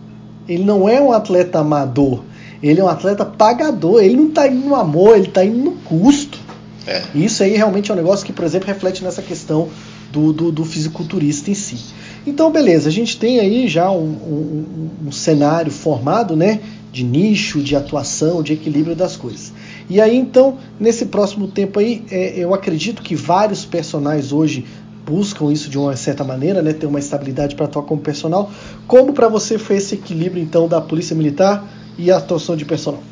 Ele 0.48 0.64
não 0.64 0.88
é 0.88 1.02
um 1.02 1.12
atleta 1.12 1.60
amador, 1.60 2.22
ele 2.62 2.82
é 2.82 2.84
um 2.84 2.88
atleta 2.88 3.24
pagador. 3.26 4.02
Ele 4.04 4.16
não 4.16 4.28
está 4.28 4.48
indo 4.48 4.68
no 4.68 4.76
amor, 4.76 5.16
ele 5.16 5.28
está 5.28 5.44
indo 5.44 5.58
no 5.58 5.72
custo. 5.72 6.45
É. 6.88 7.04
E 7.14 7.26
isso 7.26 7.42
aí 7.44 7.56
realmente 7.56 7.90
é 7.90 7.94
um 7.94 7.98
negócio 7.98 8.26
que, 8.26 8.34
por 8.34 8.46
exemplo, 8.46 8.68
reflete 8.68 9.04
nessa 9.04 9.22
questão 9.22 9.70
do, 10.12 10.32
do, 10.32 10.52
do 10.52 10.66
fisiculturista 10.66 11.50
em 11.50 11.56
si. 11.56 11.78
Então, 12.26 12.52
beleza, 12.52 12.90
a 12.90 12.92
gente 12.92 13.18
tem 13.18 13.40
aí 13.40 13.68
já 13.68 13.92
um, 13.92 14.04
um, 14.04 14.90
um, 15.08 15.12
cenário 15.12 15.72
formado, 15.72 16.36
né? 16.36 16.60
De 16.92 17.04
nicho, 17.04 17.62
de 17.62 17.76
atuação, 17.76 18.42
de 18.42 18.54
equilíbrio 18.54 18.96
das 18.96 19.18
coisas. 19.18 19.52
E 19.90 20.00
aí, 20.00 20.16
então, 20.16 20.58
nesse 20.80 21.08
próximo 21.08 21.48
tempo 21.48 21.80
aí, 21.80 22.04
é, 22.10 22.34
eu 22.38 22.54
acredito 22.54 23.02
que 23.02 23.16
vários 23.16 23.66
personagens 23.66 24.32
hoje 24.32 24.66
buscam 25.06 25.52
isso 25.52 25.70
de 25.70 25.78
uma 25.78 25.96
certa 25.96 26.24
maneira, 26.24 26.62
né? 26.62 26.74
Ter 26.74 26.88
uma 26.88 27.00
estabilidade 27.00 27.56
para 27.56 27.66
atuar 27.66 27.84
como 27.84 28.02
personal. 28.02 28.52
Como 28.88 29.14
para 29.14 29.28
você 29.28 29.58
foi 29.58 29.78
esse 29.78 29.96
equilíbrio, 29.96 30.42
então, 30.42 30.68
da 30.68 30.82
Polícia 30.82 31.16
Militar 31.16 31.68
e 31.98 32.12
a 32.12 32.18
atuação 32.18 32.56
de 32.56 32.66
personal? 32.66 33.04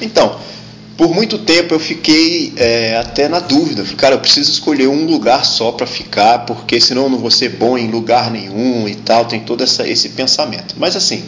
Então, 0.00 0.36
por 0.96 1.12
muito 1.12 1.38
tempo 1.38 1.74
eu 1.74 1.80
fiquei 1.80 2.52
é, 2.56 2.96
até 2.96 3.28
na 3.28 3.40
dúvida. 3.40 3.84
Cara, 3.96 4.14
eu 4.14 4.20
preciso 4.20 4.50
escolher 4.50 4.88
um 4.88 5.04
lugar 5.06 5.44
só 5.44 5.72
para 5.72 5.86
ficar, 5.86 6.40
porque 6.40 6.80
senão 6.80 7.04
eu 7.04 7.10
não 7.10 7.18
vou 7.18 7.30
ser 7.30 7.50
bom 7.50 7.76
em 7.76 7.88
lugar 7.88 8.30
nenhum 8.30 8.88
e 8.88 8.94
tal. 8.94 9.24
Tem 9.24 9.40
todo 9.40 9.64
essa, 9.64 9.88
esse 9.88 10.10
pensamento. 10.10 10.74
Mas 10.78 10.94
assim, 10.94 11.24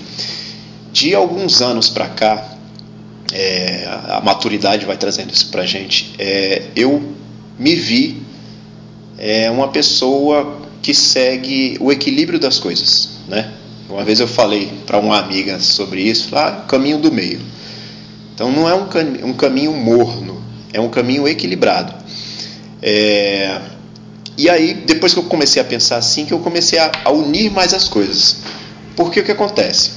de 0.92 1.14
alguns 1.14 1.60
anos 1.60 1.88
para 1.88 2.08
cá, 2.08 2.56
é, 3.32 3.86
a 4.08 4.20
maturidade 4.24 4.86
vai 4.86 4.96
trazendo 4.96 5.32
isso 5.32 5.48
para 5.50 5.66
gente. 5.66 6.14
É, 6.18 6.62
eu 6.76 7.02
me 7.58 7.74
vi 7.74 8.22
é, 9.18 9.50
uma 9.50 9.68
pessoa 9.68 10.62
que 10.80 10.94
segue 10.94 11.76
o 11.80 11.90
equilíbrio 11.90 12.38
das 12.38 12.58
coisas, 12.58 13.18
né? 13.26 13.52
Uma 13.88 14.04
vez 14.04 14.20
eu 14.20 14.28
falei 14.28 14.70
para 14.86 14.98
uma 14.98 15.18
amiga 15.18 15.58
sobre 15.58 16.02
isso, 16.02 16.34
lá, 16.34 16.48
ah, 16.48 16.52
caminho 16.66 16.98
do 16.98 17.10
meio. 17.10 17.40
Então 18.36 18.52
não 18.52 18.68
é 18.68 18.74
um, 18.74 18.86
cam 18.86 19.02
um 19.24 19.32
caminho 19.32 19.72
morno, 19.72 20.44
é 20.70 20.78
um 20.78 20.90
caminho 20.90 21.26
equilibrado. 21.26 21.94
É... 22.82 23.58
E 24.36 24.50
aí, 24.50 24.74
depois 24.86 25.14
que 25.14 25.18
eu 25.18 25.24
comecei 25.24 25.60
a 25.62 25.64
pensar 25.64 25.96
assim, 25.96 26.26
que 26.26 26.34
eu 26.34 26.40
comecei 26.40 26.78
a, 26.78 26.92
a 27.06 27.10
unir 27.10 27.50
mais 27.50 27.72
as 27.72 27.88
coisas. 27.88 28.36
Porque 28.94 29.20
o 29.20 29.24
que 29.24 29.32
acontece? 29.32 29.92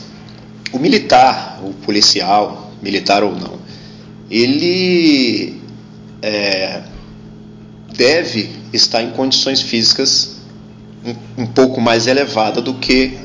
O 0.72 0.80
militar, 0.80 1.60
o 1.62 1.74
policial, 1.74 2.72
militar 2.82 3.26
ou 3.26 3.36
não, 3.36 3.60
ele 4.32 5.62
é, 6.22 6.82
deve 7.94 8.50
estar 8.72 9.04
em 9.04 9.12
condições 9.12 9.62
físicas 9.62 10.38
um, 11.06 11.44
um 11.44 11.46
pouco 11.46 11.82
mais 11.82 12.08
elevada 12.08 12.62
do 12.62 12.76
que 12.76 13.18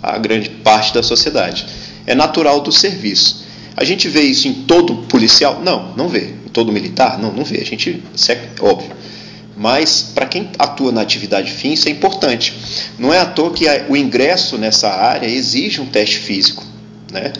a 0.00 0.18
grande 0.18 0.50
parte 0.50 0.94
da 0.94 1.02
sociedade. 1.02 1.66
É 2.06 2.14
natural 2.14 2.60
do 2.60 2.70
serviço. 2.70 3.41
A 3.76 3.84
gente 3.84 4.08
vê 4.08 4.22
isso 4.22 4.48
em 4.48 4.52
todo 4.52 4.94
policial? 5.08 5.60
Não, 5.62 5.94
não 5.96 6.08
vê. 6.08 6.34
Em 6.44 6.48
todo 6.52 6.72
militar? 6.72 7.18
Não, 7.18 7.32
não 7.32 7.44
vê. 7.44 7.60
A 7.60 7.64
gente, 7.64 8.02
é 8.28 8.48
óbvio. 8.60 8.90
Mas 9.56 10.10
para 10.14 10.26
quem 10.26 10.50
atua 10.58 10.92
na 10.92 11.02
atividade 11.02 11.50
fim, 11.50 11.72
isso 11.72 11.88
é 11.88 11.90
importante. 11.90 12.54
Não 12.98 13.12
é 13.12 13.20
à 13.20 13.26
toa 13.26 13.52
que 13.52 13.66
o 13.88 13.96
ingresso 13.96 14.58
nessa 14.58 14.88
área 14.90 15.26
exige 15.26 15.80
um 15.80 15.86
teste 15.86 16.18
físico, 16.18 16.64
né? 17.10 17.32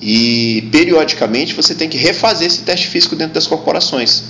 E 0.00 0.68
periodicamente 0.70 1.54
você 1.54 1.74
tem 1.74 1.88
que 1.88 1.96
refazer 1.96 2.48
esse 2.48 2.62
teste 2.62 2.88
físico 2.88 3.16
dentro 3.16 3.34
das 3.34 3.46
corporações, 3.46 4.24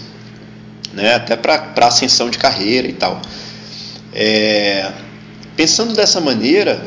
né? 0.93 1.15
Até 1.15 1.35
para 1.35 1.87
ascensão 1.87 2.31
de 2.31 2.39
carreira 2.39 2.87
e 2.87 2.93
tal. 2.93 3.21
É, 4.13 4.93
pensando 5.57 5.95
dessa 5.95 6.21
maneira, 6.21 6.81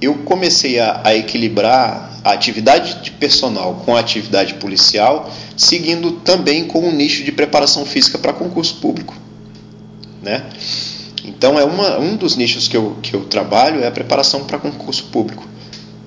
eu 0.00 0.14
comecei 0.18 0.78
a, 0.78 1.00
a 1.04 1.14
equilibrar 1.14 2.20
a 2.22 2.32
atividade 2.32 3.02
de 3.02 3.12
personal 3.12 3.82
com 3.84 3.94
a 3.94 4.00
atividade 4.00 4.54
policial, 4.54 5.32
seguindo 5.56 6.12
também 6.12 6.64
com 6.64 6.80
um 6.80 6.92
nicho 6.92 7.22
de 7.22 7.32
preparação 7.32 7.84
física 7.86 8.18
para 8.18 8.32
concurso 8.32 8.76
público. 8.76 9.14
Né? 10.22 10.44
Então, 11.24 11.58
é 11.58 11.64
uma, 11.64 11.98
um 11.98 12.16
dos 12.16 12.36
nichos 12.36 12.68
que 12.68 12.76
eu, 12.76 12.96
que 13.00 13.14
eu 13.14 13.24
trabalho 13.24 13.82
é 13.82 13.86
a 13.86 13.90
preparação 13.90 14.44
para 14.44 14.58
concurso 14.58 15.04
público, 15.04 15.46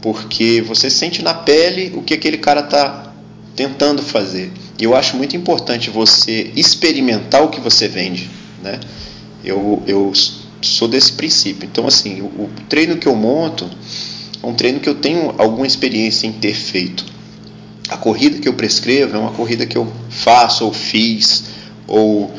porque 0.02 0.62
você 0.62 0.90
sente 0.90 1.22
na 1.22 1.34
pele 1.34 1.94
o 1.96 2.02
que 2.02 2.14
aquele 2.14 2.38
cara 2.38 2.62
está 2.62 3.14
tentando 3.56 4.02
fazer. 4.02 4.52
E 4.78 4.84
eu 4.84 4.96
acho 4.96 5.18
muito 5.18 5.36
importante 5.36 5.90
você 5.90 6.52
experimentar 6.56 7.44
o 7.44 7.50
que 7.50 7.60
você 7.60 7.88
vende. 7.88 8.30
Né? 8.64 8.80
Eu, 9.44 9.82
eu 9.88 10.12
sou 10.62 10.88
desse 10.88 11.14
princípio. 11.14 11.68
Então, 11.72 11.88
assim, 11.88 12.22
o, 12.22 12.26
o 12.26 12.50
treino 12.68 12.98
que 12.98 13.08
eu 13.08 13.16
monto 13.16 13.70
é 14.42 14.46
um 14.46 14.54
treino 14.54 14.80
que 14.80 14.90
eu 14.90 14.96
tenho 14.96 15.34
alguma 15.38 15.68
experiência 15.68 16.28
em 16.28 16.32
ter 16.32 16.54
feito. 16.54 17.06
A 17.90 17.98
corrida 17.98 18.40
que 18.40 18.48
eu 18.48 18.54
prescrevo 18.54 19.16
é 19.16 19.20
uma 19.20 19.32
corrida 19.32 19.66
que 19.66 19.78
eu 19.78 19.92
faço 20.10 20.66
ou 20.66 20.74
fiz 20.74 21.46
ou 21.88 22.32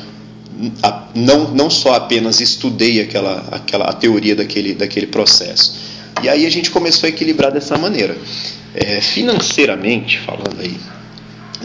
a, 0.83 1.09
não, 1.15 1.51
não 1.53 1.71
só 1.71 1.95
apenas 1.95 2.41
estudei 2.41 3.01
aquela, 3.01 3.49
aquela 3.51 3.87
a 3.87 3.93
teoria 3.93 4.37
daquele, 4.37 4.75
daquele 4.75 5.07
processo. 5.07 5.75
E 6.23 6.29
aí 6.29 6.47
a 6.47 6.51
gente 6.51 6.71
começou 6.71 7.07
a 7.07 7.11
equilibrar 7.11 7.51
dessa 7.51 7.77
maneira. 7.79 8.17
É, 8.75 9.01
financeiramente, 9.01 10.21
falando 10.21 10.61
aí 10.61 10.77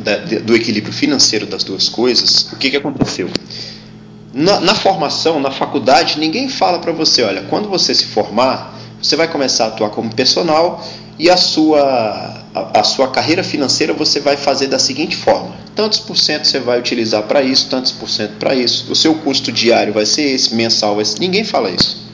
da, 0.01 0.17
do 0.17 0.55
equilíbrio 0.55 0.93
financeiro 0.93 1.45
das 1.45 1.63
duas 1.63 1.87
coisas, 1.89 2.51
o 2.51 2.55
que, 2.55 2.71
que 2.71 2.77
aconteceu? 2.77 3.29
Na, 4.37 4.59
na 4.59 4.75
formação, 4.75 5.39
na 5.39 5.49
faculdade, 5.49 6.19
ninguém 6.19 6.49
fala 6.49 6.79
para 6.79 6.91
você, 6.91 7.23
olha, 7.23 7.43
quando 7.43 7.69
você 7.69 7.95
se 7.95 8.07
formar, 8.07 8.77
você 9.01 9.15
vai 9.15 9.29
começar 9.29 9.63
a 9.63 9.67
atuar 9.67 9.91
como 9.91 10.13
personal 10.13 10.85
e 11.17 11.29
a 11.29 11.37
sua, 11.37 12.43
a, 12.53 12.81
a 12.81 12.83
sua 12.83 13.07
carreira 13.07 13.45
financeira 13.45 13.93
você 13.93 14.19
vai 14.19 14.35
fazer 14.35 14.67
da 14.67 14.77
seguinte 14.77 15.15
forma: 15.15 15.55
tantos 15.73 15.99
por 15.99 16.17
cento 16.17 16.49
você 16.49 16.59
vai 16.59 16.77
utilizar 16.77 17.23
para 17.23 17.41
isso, 17.41 17.69
tantos 17.69 17.93
por 17.93 18.09
cento 18.09 18.33
para 18.37 18.53
isso, 18.53 18.91
o 18.91 18.95
seu 18.95 19.15
custo 19.15 19.53
diário 19.53 19.93
vai 19.93 20.05
ser 20.05 20.23
esse, 20.23 20.53
mensal 20.53 20.97
vai 20.97 21.05
ser. 21.05 21.17
Ninguém 21.19 21.45
fala 21.45 21.69
isso. 21.69 22.05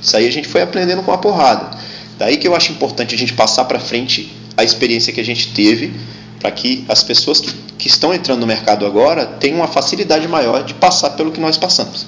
Isso 0.00 0.16
aí 0.16 0.28
a 0.28 0.30
gente 0.30 0.46
foi 0.46 0.62
aprendendo 0.62 1.02
com 1.02 1.10
a 1.10 1.18
porrada. 1.18 1.76
Daí 2.16 2.36
que 2.36 2.46
eu 2.46 2.54
acho 2.54 2.70
importante 2.70 3.12
a 3.12 3.18
gente 3.18 3.32
passar 3.32 3.64
para 3.64 3.80
frente 3.80 4.32
a 4.56 4.62
experiência 4.62 5.12
que 5.12 5.20
a 5.20 5.24
gente 5.24 5.52
teve 5.52 5.92
para 6.40 6.50
que 6.50 6.84
as 6.88 7.02
pessoas 7.02 7.40
que, 7.40 7.52
que 7.78 7.88
estão 7.88 8.12
entrando 8.12 8.40
no 8.40 8.46
mercado 8.46 8.86
agora 8.86 9.26
tenham 9.26 9.58
uma 9.58 9.68
facilidade 9.68 10.26
maior 10.28 10.64
de 10.64 10.74
passar 10.74 11.10
pelo 11.10 11.32
que 11.32 11.40
nós 11.40 11.56
passamos. 11.56 12.06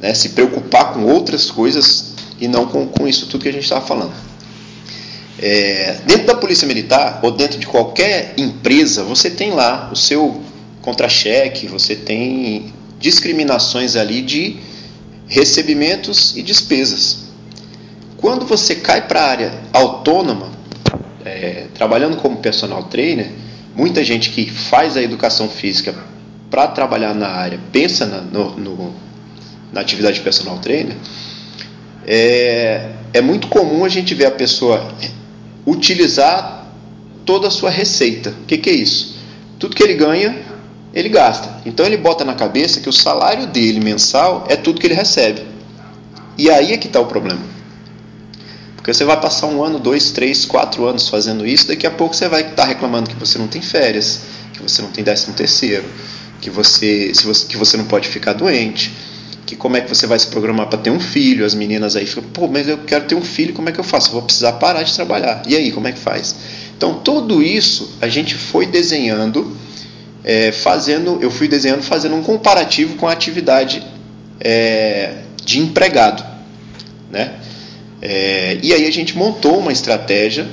Né? 0.00 0.14
Se 0.14 0.30
preocupar 0.30 0.92
com 0.92 1.04
outras 1.04 1.50
coisas 1.50 2.14
e 2.40 2.48
não 2.48 2.66
com, 2.66 2.86
com 2.86 3.06
isso 3.06 3.26
tudo 3.26 3.42
que 3.42 3.48
a 3.48 3.52
gente 3.52 3.64
estava 3.64 3.84
falando. 3.84 4.12
É, 5.38 5.96
dentro 6.06 6.26
da 6.26 6.34
Polícia 6.34 6.66
Militar 6.66 7.20
ou 7.22 7.30
dentro 7.30 7.58
de 7.58 7.66
qualquer 7.66 8.34
empresa, 8.36 9.02
você 9.02 9.30
tem 9.30 9.52
lá 9.52 9.88
o 9.90 9.96
seu 9.96 10.40
contra-cheque, 10.82 11.66
você 11.66 11.96
tem 11.96 12.72
discriminações 12.98 13.96
ali 13.96 14.20
de 14.20 14.58
recebimentos 15.26 16.36
e 16.36 16.42
despesas. 16.42 17.30
Quando 18.18 18.44
você 18.44 18.74
cai 18.74 19.06
para 19.06 19.22
a 19.22 19.28
área 19.28 19.62
autônoma, 19.72 20.50
é, 21.24 21.66
trabalhando 21.74 22.16
como 22.16 22.38
personal 22.38 22.84
trainer, 22.84 23.30
muita 23.74 24.02
gente 24.04 24.30
que 24.30 24.50
faz 24.50 24.96
a 24.96 25.02
educação 25.02 25.48
física 25.48 25.94
para 26.50 26.66
trabalhar 26.68 27.14
na 27.14 27.28
área 27.28 27.60
pensa 27.70 28.06
na, 28.06 28.20
no, 28.20 28.56
no, 28.56 28.94
na 29.72 29.80
atividade 29.80 30.16
de 30.16 30.22
personal 30.22 30.58
trainer. 30.58 30.96
É, 32.06 32.90
é 33.12 33.20
muito 33.20 33.48
comum 33.48 33.84
a 33.84 33.88
gente 33.88 34.14
ver 34.14 34.26
a 34.26 34.30
pessoa 34.30 34.92
utilizar 35.66 36.66
toda 37.24 37.48
a 37.48 37.50
sua 37.50 37.70
receita. 37.70 38.30
O 38.42 38.46
que, 38.46 38.58
que 38.58 38.70
é 38.70 38.74
isso? 38.74 39.16
Tudo 39.58 39.76
que 39.76 39.82
ele 39.82 39.94
ganha, 39.94 40.36
ele 40.92 41.08
gasta. 41.08 41.60
Então 41.64 41.86
ele 41.86 41.96
bota 41.96 42.24
na 42.24 42.34
cabeça 42.34 42.80
que 42.80 42.88
o 42.88 42.92
salário 42.92 43.46
dele 43.46 43.78
mensal 43.78 44.46
é 44.48 44.56
tudo 44.56 44.80
que 44.80 44.86
ele 44.86 44.94
recebe. 44.94 45.42
E 46.36 46.50
aí 46.50 46.72
é 46.72 46.76
que 46.76 46.86
está 46.86 46.98
o 46.98 47.06
problema. 47.06 47.59
Porque 48.80 48.94
você 48.94 49.04
vai 49.04 49.20
passar 49.20 49.46
um 49.46 49.62
ano, 49.62 49.78
dois, 49.78 50.10
três, 50.10 50.46
quatro 50.46 50.86
anos 50.86 51.06
fazendo 51.06 51.46
isso, 51.46 51.68
daqui 51.68 51.86
a 51.86 51.90
pouco 51.90 52.16
você 52.16 52.28
vai 52.28 52.40
estar 52.40 52.54
tá 52.56 52.64
reclamando 52.64 53.10
que 53.10 53.16
você 53.16 53.36
não 53.36 53.46
tem 53.46 53.60
férias, 53.60 54.22
que 54.54 54.62
você 54.62 54.80
não 54.80 54.90
tem 54.90 55.04
décimo 55.04 55.34
terceiro, 55.34 55.84
que 56.40 56.48
você, 56.48 57.12
se 57.14 57.26
você, 57.26 57.46
que 57.46 57.58
você 57.58 57.76
não 57.76 57.84
pode 57.84 58.08
ficar 58.08 58.32
doente, 58.32 58.90
que 59.44 59.54
como 59.54 59.76
é 59.76 59.82
que 59.82 59.88
você 59.94 60.06
vai 60.06 60.18
se 60.18 60.28
programar 60.28 60.66
para 60.68 60.78
ter 60.78 60.88
um 60.88 60.98
filho. 60.98 61.44
As 61.44 61.54
meninas 61.54 61.94
aí 61.94 62.06
ficam, 62.06 62.22
pô, 62.22 62.48
mas 62.48 62.68
eu 62.68 62.78
quero 62.78 63.04
ter 63.04 63.14
um 63.14 63.22
filho, 63.22 63.52
como 63.52 63.68
é 63.68 63.72
que 63.72 63.78
eu 63.78 63.84
faço? 63.84 64.08
Eu 64.08 64.12
vou 64.12 64.22
precisar 64.22 64.52
parar 64.52 64.82
de 64.82 64.94
trabalhar. 64.94 65.42
E 65.46 65.54
aí, 65.54 65.70
como 65.72 65.86
é 65.86 65.92
que 65.92 65.98
faz? 65.98 66.34
Então, 66.74 66.94
tudo 66.94 67.42
isso 67.42 67.98
a 68.00 68.08
gente 68.08 68.34
foi 68.34 68.64
desenhando, 68.64 69.54
é, 70.24 70.52
fazendo, 70.52 71.18
eu 71.20 71.30
fui 71.30 71.48
desenhando, 71.48 71.82
fazendo 71.82 72.14
um 72.14 72.22
comparativo 72.22 72.94
com 72.94 73.06
a 73.06 73.12
atividade 73.12 73.86
é, 74.40 75.16
de 75.44 75.58
empregado, 75.60 76.24
né? 77.10 77.34
É, 78.02 78.58
e 78.62 78.72
aí 78.72 78.86
a 78.86 78.90
gente 78.90 79.16
montou 79.16 79.58
uma 79.58 79.72
estratégia 79.72 80.46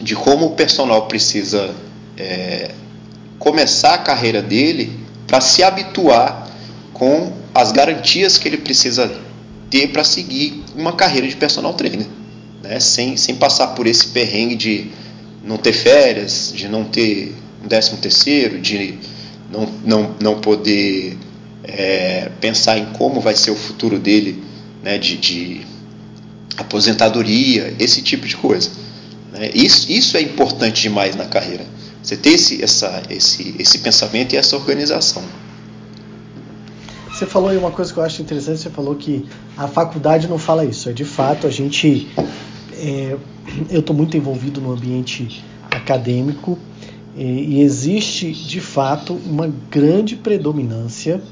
de 0.00 0.14
como 0.14 0.46
o 0.46 0.50
personal 0.50 1.06
precisa 1.06 1.74
é, 2.16 2.70
começar 3.38 3.94
a 3.94 3.98
carreira 3.98 4.40
dele 4.40 4.98
para 5.26 5.40
se 5.40 5.62
habituar 5.62 6.50
com 6.92 7.32
as 7.54 7.72
garantias 7.72 8.38
que 8.38 8.48
ele 8.48 8.56
precisa 8.56 9.12
ter 9.70 9.88
para 9.88 10.04
seguir 10.04 10.64
uma 10.74 10.92
carreira 10.92 11.26
de 11.26 11.36
personal 11.36 11.74
trainer, 11.74 12.06
né? 12.62 12.80
sem, 12.80 13.16
sem 13.16 13.34
passar 13.34 13.68
por 13.68 13.86
esse 13.86 14.06
perrengue 14.08 14.54
de 14.54 14.90
não 15.42 15.56
ter 15.56 15.72
férias, 15.72 16.52
de 16.54 16.68
não 16.68 16.84
ter 16.84 17.34
um 17.62 17.68
décimo 17.68 17.98
terceiro, 17.98 18.60
de 18.60 18.98
não, 19.50 19.66
não, 19.84 20.14
não 20.20 20.40
poder 20.40 21.16
é, 21.64 22.30
pensar 22.40 22.78
em 22.78 22.86
como 22.86 23.20
vai 23.20 23.34
ser 23.34 23.50
o 23.50 23.56
futuro 23.56 23.98
dele 23.98 24.42
né? 24.82 24.98
de, 24.98 25.16
de 25.16 25.71
aposentadoria, 26.56 27.74
esse 27.78 28.02
tipo 28.02 28.26
de 28.26 28.36
coisa. 28.36 28.70
Né? 29.32 29.50
Isso, 29.54 29.90
isso 29.90 30.16
é 30.16 30.20
importante 30.20 30.82
demais 30.82 31.16
na 31.16 31.24
carreira. 31.24 31.64
Você 32.02 32.16
ter 32.16 32.30
esse, 32.30 32.62
essa, 32.62 33.02
esse, 33.08 33.54
esse 33.58 33.78
pensamento 33.78 34.34
e 34.34 34.36
essa 34.36 34.56
organização. 34.56 35.22
Você 37.12 37.26
falou 37.26 37.50
aí 37.50 37.56
uma 37.56 37.70
coisa 37.70 37.92
que 37.92 37.98
eu 37.98 38.02
acho 38.02 38.20
interessante, 38.20 38.60
você 38.60 38.70
falou 38.70 38.96
que 38.96 39.24
a 39.56 39.68
faculdade 39.68 40.26
não 40.26 40.38
fala 40.38 40.64
isso. 40.64 40.88
É 40.88 40.92
de 40.92 41.04
fato, 41.04 41.46
a 41.46 41.50
gente. 41.50 42.08
É, 42.74 43.16
eu 43.70 43.80
estou 43.80 43.94
muito 43.94 44.16
envolvido 44.16 44.60
no 44.60 44.72
ambiente 44.72 45.44
acadêmico 45.70 46.58
e, 47.16 47.22
e 47.22 47.60
existe 47.60 48.32
de 48.32 48.60
fato 48.60 49.14
uma 49.26 49.52
grande 49.70 50.16
predominância 50.16 51.22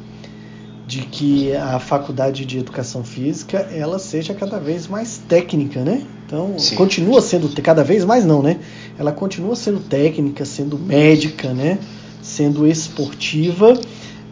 de 0.91 1.03
que 1.03 1.55
a 1.55 1.79
faculdade 1.79 2.45
de 2.45 2.59
educação 2.59 3.05
física 3.05 3.59
ela 3.73 3.97
seja 4.01 4.35
cada 4.35 4.59
vez 4.59 4.89
mais 4.89 5.19
técnica, 5.29 5.85
né? 5.85 6.03
Então 6.27 6.59
Sim. 6.59 6.75
continua 6.75 7.23
sendo 7.23 7.49
cada 7.63 7.85
vez 7.85 8.05
mais 8.05 8.25
não, 8.25 8.43
né? 8.43 8.59
Ela 8.99 9.13
continua 9.13 9.55
sendo 9.55 9.79
técnica, 9.79 10.45
sendo 10.45 10.77
médica, 10.77 11.55
né? 11.55 11.79
Sendo 12.21 12.67
esportiva 12.67 13.79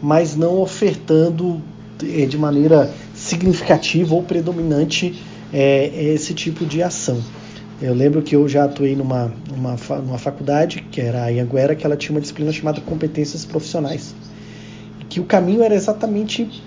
mas 0.01 0.35
não 0.35 0.59
ofertando 0.59 1.61
é, 2.03 2.25
de 2.25 2.37
maneira 2.37 2.93
significativa 3.13 4.13
ou 4.13 4.23
predominante 4.23 5.21
é, 5.53 6.13
esse 6.13 6.33
tipo 6.33 6.65
de 6.65 6.81
ação. 6.83 7.21
Eu 7.81 7.93
lembro 7.93 8.21
que 8.21 8.35
eu 8.35 8.47
já 8.47 8.65
atuei 8.65 8.95
numa, 8.95 9.31
numa, 9.49 9.77
numa 10.01 10.17
faculdade, 10.17 10.85
que 10.91 10.99
era 10.99 11.23
a 11.23 11.29
Ianguera, 11.29 11.75
que 11.75 11.85
ela 11.85 11.95
tinha 11.95 12.13
uma 12.13 12.19
disciplina 12.19 12.51
chamada 12.51 12.81
competências 12.81 13.45
profissionais. 13.45 14.13
Que 15.09 15.19
o 15.19 15.25
caminho 15.25 15.63
era 15.63 15.73
exatamente 15.73 16.63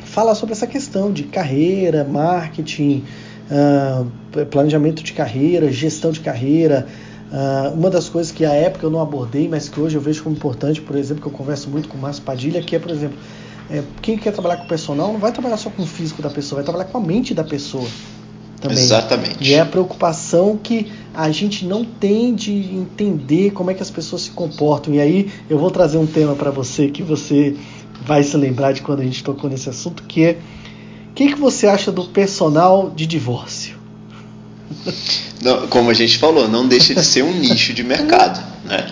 falar 0.00 0.34
sobre 0.34 0.54
essa 0.54 0.66
questão 0.66 1.12
de 1.12 1.24
carreira, 1.24 2.02
marketing, 2.02 3.04
uh, 3.50 4.46
planejamento 4.46 5.02
de 5.02 5.12
carreira, 5.12 5.70
gestão 5.70 6.10
de 6.10 6.20
carreira, 6.20 6.86
Uh, 7.28 7.74
uma 7.74 7.90
das 7.90 8.08
coisas 8.08 8.32
que 8.32 8.42
à 8.42 8.54
época 8.54 8.86
eu 8.86 8.90
não 8.90 9.02
abordei, 9.02 9.48
mas 9.48 9.68
que 9.68 9.78
hoje 9.78 9.96
eu 9.96 10.00
vejo 10.00 10.22
como 10.22 10.34
importante, 10.34 10.80
por 10.80 10.96
exemplo, 10.96 11.22
que 11.22 11.28
eu 11.28 11.32
converso 11.32 11.68
muito 11.68 11.86
com 11.86 11.98
o 11.98 12.00
Márcio 12.00 12.22
Padilha, 12.22 12.62
que 12.62 12.74
é, 12.74 12.78
por 12.78 12.90
exemplo, 12.90 13.18
é, 13.70 13.82
quem 14.00 14.16
quer 14.16 14.32
trabalhar 14.32 14.56
com 14.56 14.66
personal 14.66 15.12
não 15.12 15.20
vai 15.20 15.30
trabalhar 15.30 15.58
só 15.58 15.68
com 15.68 15.82
o 15.82 15.86
físico 15.86 16.22
da 16.22 16.30
pessoa, 16.30 16.62
vai 16.62 16.64
trabalhar 16.64 16.90
com 16.90 16.96
a 16.96 17.00
mente 17.00 17.34
da 17.34 17.44
pessoa. 17.44 17.86
Também. 18.60 18.78
Exatamente. 18.78 19.48
E 19.48 19.54
é 19.54 19.60
a 19.60 19.66
preocupação 19.66 20.58
que 20.60 20.92
a 21.14 21.30
gente 21.30 21.64
não 21.64 21.84
tem 21.84 22.34
de 22.34 22.52
entender 22.52 23.52
como 23.52 23.70
é 23.70 23.74
que 23.74 23.82
as 23.82 23.90
pessoas 23.90 24.22
se 24.22 24.30
comportam. 24.30 24.94
E 24.94 25.00
aí 25.00 25.30
eu 25.48 25.58
vou 25.58 25.70
trazer 25.70 25.98
um 25.98 26.06
tema 26.06 26.34
para 26.34 26.50
você 26.50 26.88
que 26.88 27.02
você 27.02 27.56
vai 28.04 28.22
se 28.22 28.36
lembrar 28.36 28.72
de 28.72 28.82
quando 28.82 29.00
a 29.00 29.04
gente 29.04 29.22
tocou 29.22 29.48
nesse 29.48 29.68
assunto, 29.68 30.02
que 30.04 30.24
é 30.24 30.38
o 31.10 31.14
que, 31.14 31.28
que 31.28 31.34
você 31.34 31.66
acha 31.66 31.90
do 31.90 32.04
personal 32.04 32.90
de 32.94 33.06
divórcio? 33.06 33.76
não, 35.42 35.66
como 35.68 35.90
a 35.90 35.94
gente 35.94 36.18
falou, 36.18 36.48
não 36.48 36.66
deixa 36.66 36.94
de 36.94 37.04
ser 37.04 37.22
um 37.22 37.32
nicho 37.32 37.72
de 37.72 37.82
mercado. 37.82 38.40
Né? 38.64 38.86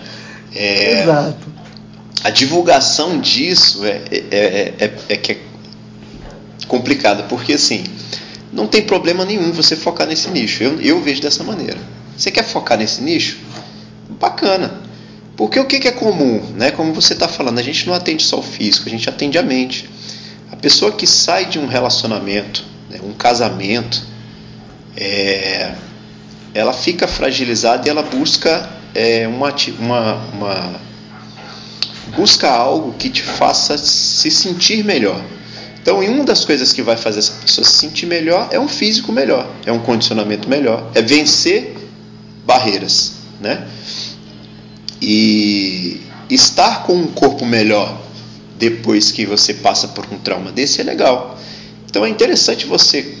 É, 0.53 1.03
Exato. 1.03 1.47
A 2.23 2.29
divulgação 2.29 3.19
disso 3.19 3.85
é, 3.85 4.01
é, 4.11 4.25
é, 4.31 4.73
é, 4.79 4.93
é 5.09 5.15
que 5.15 5.33
é 5.33 5.39
complicada, 6.67 7.23
porque 7.23 7.53
assim, 7.53 7.83
não 8.51 8.67
tem 8.67 8.81
problema 8.81 9.25
nenhum 9.25 9.51
você 9.51 9.75
focar 9.75 10.07
nesse 10.07 10.29
nicho. 10.29 10.63
Eu, 10.63 10.81
eu 10.81 11.01
vejo 11.01 11.21
dessa 11.21 11.43
maneira. 11.43 11.77
Você 12.17 12.31
quer 12.31 12.43
focar 12.43 12.77
nesse 12.77 13.01
nicho? 13.01 13.37
Bacana. 14.19 14.81
Porque 15.35 15.59
o 15.59 15.65
que, 15.65 15.79
que 15.79 15.87
é 15.87 15.91
comum? 15.91 16.41
Né? 16.55 16.71
Como 16.71 16.93
você 16.93 17.13
está 17.13 17.27
falando, 17.27 17.59
a 17.59 17.63
gente 17.63 17.85
não 17.85 17.93
atende 17.93 18.23
só 18.23 18.39
o 18.39 18.43
físico, 18.43 18.87
a 18.87 18.91
gente 18.91 19.07
atende 19.07 19.37
a 19.37 19.43
mente. 19.43 19.87
A 20.51 20.55
pessoa 20.55 20.91
que 20.91 21.05
sai 21.05 21.45
de 21.45 21.59
um 21.59 21.67
relacionamento, 21.67 22.63
né, 22.89 22.99
um 23.03 23.13
casamento, 23.13 24.01
é, 24.95 25.75
ela 26.53 26.73
fica 26.73 27.07
fragilizada 27.07 27.87
e 27.87 27.89
ela 27.91 28.01
busca 28.01 28.67
é, 28.95 29.27
uma, 29.27 29.53
uma, 29.79 30.15
uma, 30.33 30.81
busca 32.15 32.49
algo 32.49 32.93
que 32.93 33.09
te 33.09 33.21
faça 33.21 33.77
se 33.77 34.31
sentir 34.31 34.83
melhor. 34.83 35.21
Então, 35.87 36.01
uma 36.01 36.25
das 36.25 36.43
coisas 36.43 36.73
que 36.73 36.81
vai 36.81 36.97
fazer 36.97 37.19
essa 37.19 37.31
pessoa 37.31 37.65
se 37.65 37.77
sentir 37.77 38.07
melhor 38.07 38.49
é 38.51 38.59
um 38.59 38.67
físico 38.67 39.09
melhor, 39.09 39.49
é 39.65 39.71
um 39.71 39.79
condicionamento 39.79 40.49
melhor, 40.49 40.91
é 40.93 41.01
vencer 41.01 41.77
barreiras, 42.45 43.13
né? 43.39 43.65
E 45.01 46.01
estar 46.29 46.83
com 46.83 46.93
um 46.93 47.07
corpo 47.07 47.45
melhor 47.45 48.01
depois 48.59 49.13
que 49.13 49.25
você 49.25 49.53
passa 49.53 49.87
por 49.87 50.05
um 50.11 50.17
trauma 50.17 50.51
desse 50.51 50.81
é 50.81 50.83
legal. 50.83 51.39
Então 51.89 52.05
é 52.05 52.09
interessante 52.09 52.65
você 52.65 53.15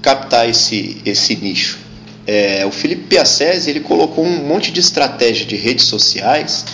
captar 0.00 0.48
esse, 0.48 1.02
esse 1.04 1.34
nicho. 1.34 1.80
É, 2.24 2.64
o 2.64 2.70
Felipe 2.70 3.02
Piacese 3.08 3.68
ele 3.68 3.80
colocou 3.80 4.24
um 4.24 4.46
monte 4.46 4.70
de 4.70 4.78
estratégia 4.78 5.44
de 5.44 5.56
redes 5.56 5.86
sociais 5.86 6.66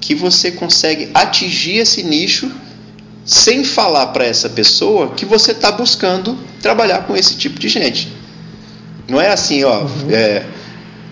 que 0.00 0.14
você 0.14 0.52
consegue 0.52 1.10
atingir 1.12 1.78
esse 1.78 2.04
nicho 2.04 2.48
sem 3.24 3.64
falar 3.64 4.08
para 4.08 4.24
essa 4.24 4.48
pessoa 4.48 5.10
que 5.10 5.24
você 5.24 5.52
está 5.52 5.72
buscando 5.72 6.38
trabalhar 6.60 7.06
com 7.06 7.16
esse 7.16 7.36
tipo 7.36 7.58
de 7.58 7.68
gente. 7.68 8.12
Não 9.08 9.20
é 9.20 9.30
assim, 9.30 9.64
ó, 9.64 9.82
uhum. 9.82 10.10
é, 10.10 10.44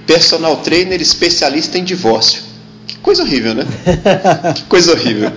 personal 0.06 0.56
trainer 0.56 1.00
especialista 1.00 1.78
em 1.78 1.84
divórcio. 1.84 2.42
Que 2.86 2.96
coisa 2.96 3.22
horrível, 3.22 3.54
né? 3.54 3.64
que 4.54 4.62
coisa 4.64 4.92
horrível. 4.92 5.32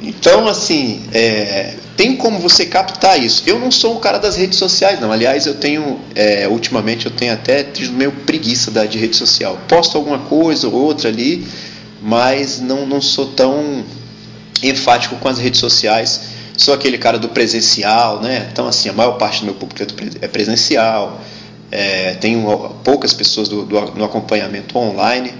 Então, 0.00 0.46
assim, 0.46 1.02
é, 1.12 1.74
tem 1.96 2.14
como 2.16 2.38
você 2.38 2.64
captar 2.64 3.20
isso. 3.20 3.42
Eu 3.44 3.58
não 3.58 3.70
sou 3.70 3.96
o 3.96 4.00
cara 4.00 4.18
das 4.18 4.36
redes 4.36 4.56
sociais, 4.56 5.00
não. 5.00 5.10
Aliás, 5.10 5.46
eu 5.46 5.54
tenho, 5.54 5.98
é, 6.14 6.46
ultimamente, 6.46 7.06
eu 7.06 7.12
tenho 7.12 7.32
até 7.32 7.64
tido 7.64 7.92
meio 7.92 8.12
preguiça 8.12 8.70
da, 8.70 8.86
de 8.86 8.98
rede 8.98 9.16
social. 9.16 9.58
Posto 9.66 9.96
alguma 9.96 10.20
coisa 10.20 10.68
ou 10.68 10.74
outra 10.74 11.08
ali, 11.08 11.46
mas 12.00 12.60
não, 12.60 12.86
não 12.86 13.00
sou 13.00 13.26
tão 13.26 13.84
enfático 14.62 15.16
com 15.16 15.28
as 15.28 15.38
redes 15.38 15.60
sociais. 15.60 16.20
Sou 16.56 16.74
aquele 16.74 16.98
cara 16.98 17.18
do 17.18 17.28
presencial, 17.28 18.20
né? 18.20 18.48
Então, 18.50 18.66
assim, 18.66 18.88
a 18.88 18.92
maior 18.92 19.12
parte 19.12 19.40
do 19.40 19.46
meu 19.46 19.54
público 19.54 19.82
é, 19.82 20.24
é 20.24 20.28
presencial. 20.28 21.20
É, 21.70 22.14
tenho 22.14 22.42
poucas 22.82 23.12
pessoas 23.12 23.48
do, 23.48 23.64
do, 23.64 23.80
no 23.92 24.04
acompanhamento 24.04 24.76
online, 24.76 25.34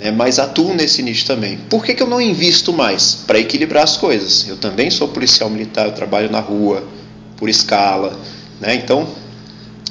né? 0.00 0.10
mas 0.10 0.38
atuo 0.38 0.74
nesse 0.74 1.02
nicho 1.02 1.26
também. 1.26 1.58
Por 1.68 1.84
que, 1.84 1.94
que 1.94 2.02
eu 2.02 2.06
não 2.06 2.20
invisto 2.20 2.72
mais? 2.72 3.14
Para 3.26 3.38
equilibrar 3.38 3.84
as 3.84 3.96
coisas. 3.96 4.48
Eu 4.48 4.56
também 4.56 4.90
sou 4.90 5.08
policial 5.08 5.50
militar, 5.50 5.86
eu 5.86 5.92
trabalho 5.92 6.30
na 6.30 6.40
rua, 6.40 6.82
por 7.36 7.48
escala. 7.48 8.18
Né? 8.60 8.74
Então, 8.74 9.06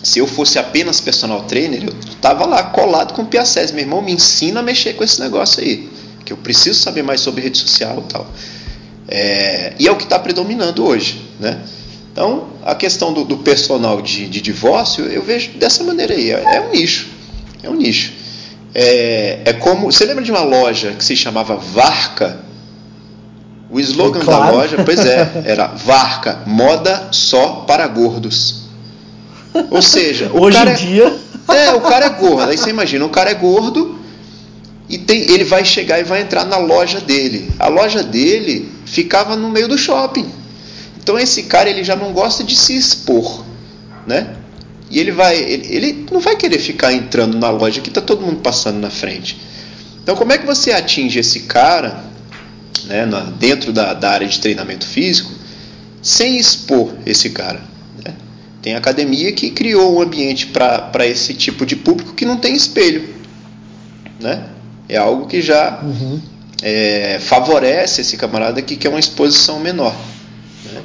se 0.04 0.20
eu 0.20 0.28
fosse 0.28 0.58
apenas 0.58 1.00
personal 1.00 1.44
trainer, 1.44 1.84
eu 1.84 1.94
estava 2.10 2.46
lá 2.46 2.64
colado 2.64 3.14
com 3.14 3.22
o 3.22 3.28
Piacés. 3.28 3.72
Meu 3.72 3.84
irmão, 3.84 4.02
me 4.02 4.12
ensina 4.12 4.60
a 4.60 4.64
mexer 4.64 4.94
com 4.94 5.04
esse 5.04 5.22
negócio 5.22 5.62
aí 5.62 5.88
que 6.28 6.34
eu 6.34 6.38
preciso 6.38 6.78
saber 6.78 7.04
mais 7.04 7.22
sobre 7.22 7.42
rede 7.42 7.58
social 7.58 8.04
e 8.06 8.12
tal. 8.12 8.28
É, 9.08 9.74
e 9.80 9.88
é 9.88 9.92
o 9.92 9.96
que 9.96 10.04
está 10.04 10.20
predominando 10.20 10.86
hoje, 10.86 11.22
né? 11.40 11.62
Então, 12.12 12.50
a 12.66 12.76
questão 12.76 13.14
do, 13.14 13.24
do 13.24 13.38
personal 13.38 14.02
de, 14.02 14.28
de, 14.28 14.42
divórcio, 14.42 15.06
eu 15.06 15.24
vejo 15.24 15.52
dessa 15.52 15.86
maneira 15.86 16.14
aí. 16.14 16.32
É, 16.32 16.58
é 16.58 16.62
um 16.62 16.72
nicho. 16.72 17.08
É 17.64 17.70
um 17.70 17.76
nicho. 17.76 18.12
É, 18.76 19.40
é, 19.46 19.54
como. 19.54 19.90
Você 19.90 20.04
lembra 20.04 20.22
de 20.22 20.30
uma 20.30 20.44
loja 20.44 20.92
que 20.98 21.06
se 21.06 21.16
chamava 21.16 21.56
Varca? 21.56 22.40
O 23.70 23.80
slogan 23.80 24.20
claro. 24.20 24.46
da 24.46 24.52
loja, 24.52 24.84
pois 24.84 25.00
é, 25.06 25.44
era 25.46 25.68
Varca, 25.68 26.40
moda 26.46 27.08
só 27.12 27.64
para 27.68 27.88
gordos. 27.88 28.64
Ou 29.72 29.82
seja, 29.82 30.30
o 30.34 30.42
hoje 30.42 30.58
em 30.58 30.62
é, 30.62 30.74
dia. 30.74 31.18
É, 31.48 31.74
o 31.74 31.82
cara 31.82 32.08
é 32.08 32.10
gordo. 32.10 32.50
Aí 32.50 32.58
você 32.58 32.70
imagina, 32.70 33.06
o 33.06 33.10
cara 33.10 33.30
é 33.30 33.34
gordo, 33.34 33.97
e 34.90 34.98
tem, 34.98 35.30
ele 35.30 35.44
vai 35.44 35.66
chegar 35.66 36.00
e 36.00 36.04
vai 36.04 36.22
entrar 36.22 36.46
na 36.46 36.58
loja 36.58 37.02
dele. 37.02 37.52
A 37.60 37.68
loja 37.68 38.04
dele 38.04 38.72
ficava 38.86 39.36
no 39.36 39.50
meio 39.50 39.68
do 39.68 39.78
shopping. 39.78 40.30
Então 40.98 41.20
esse 41.20 41.44
cara 41.44 41.70
ele 41.70 41.84
já 41.84 41.96
não 41.96 42.14
gosta 42.14 42.44
de 42.44 42.56
se 42.56 42.76
expor, 42.76 43.44
né? 44.06 44.36
E 44.90 45.00
ele 45.00 45.12
vai, 45.12 45.38
ele, 45.38 45.68
ele 45.70 46.06
não 46.10 46.22
vai 46.22 46.38
querer 46.38 46.60
ficar 46.60 46.94
entrando 46.94 47.38
na 47.38 47.50
loja 47.50 47.82
que 47.82 47.90
está 47.90 48.00
todo 48.00 48.26
mundo 48.26 48.40
passando 48.42 48.80
na 48.80 48.90
frente. 48.90 49.38
Então 50.02 50.16
como 50.16 50.32
é 50.32 50.38
que 50.38 50.46
você 50.46 50.72
atinge 50.72 51.20
esse 51.20 51.42
cara, 51.42 52.06
né, 52.86 53.06
na, 53.06 53.22
dentro 53.22 53.74
da, 53.74 53.94
da 53.94 54.10
área 54.12 54.28
de 54.28 54.40
treinamento 54.40 54.86
físico, 54.86 55.32
sem 56.02 56.38
expor 56.38 56.94
esse 57.06 57.32
cara? 57.32 57.62
Né? 58.06 58.14
Tem 58.62 58.76
academia 58.76 59.34
que 59.34 59.50
criou 59.52 59.98
um 59.98 60.02
ambiente 60.02 60.48
para 60.48 61.06
esse 61.06 61.34
tipo 61.34 61.66
de 61.66 61.76
público 61.76 62.14
que 62.14 62.24
não 62.24 62.38
tem 62.38 62.56
espelho, 62.56 63.16
né? 64.22 64.57
É 64.90 64.98
algo 64.98 65.28
que 65.28 65.42
já 65.42 65.82
uhum. 65.84 66.22
é, 66.62 67.20
favorece 67.20 68.02
esse 68.02 68.16
camarada 68.16 68.62
que 68.62 68.76
quer 68.76 68.90
uma 68.90 69.00
exposição 69.00 69.60
menor. 69.60 69.94
Né? 70.66 70.82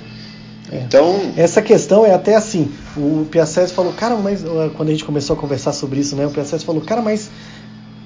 É. 0.72 0.76
Então. 0.78 1.32
Essa 1.36 1.62
questão 1.62 2.04
é 2.04 2.12
até 2.12 2.34
assim. 2.34 2.72
O 2.96 3.26
Piacés 3.30 3.70
falou, 3.70 3.92
cara, 3.92 4.16
mas 4.16 4.42
quando 4.76 4.88
a 4.88 4.92
gente 4.92 5.04
começou 5.04 5.36
a 5.36 5.38
conversar 5.38 5.72
sobre 5.72 6.00
isso, 6.00 6.16
né? 6.16 6.26
O 6.26 6.30
Piacés 6.30 6.62
falou, 6.62 6.80
cara, 6.82 7.00
mas 7.00 7.30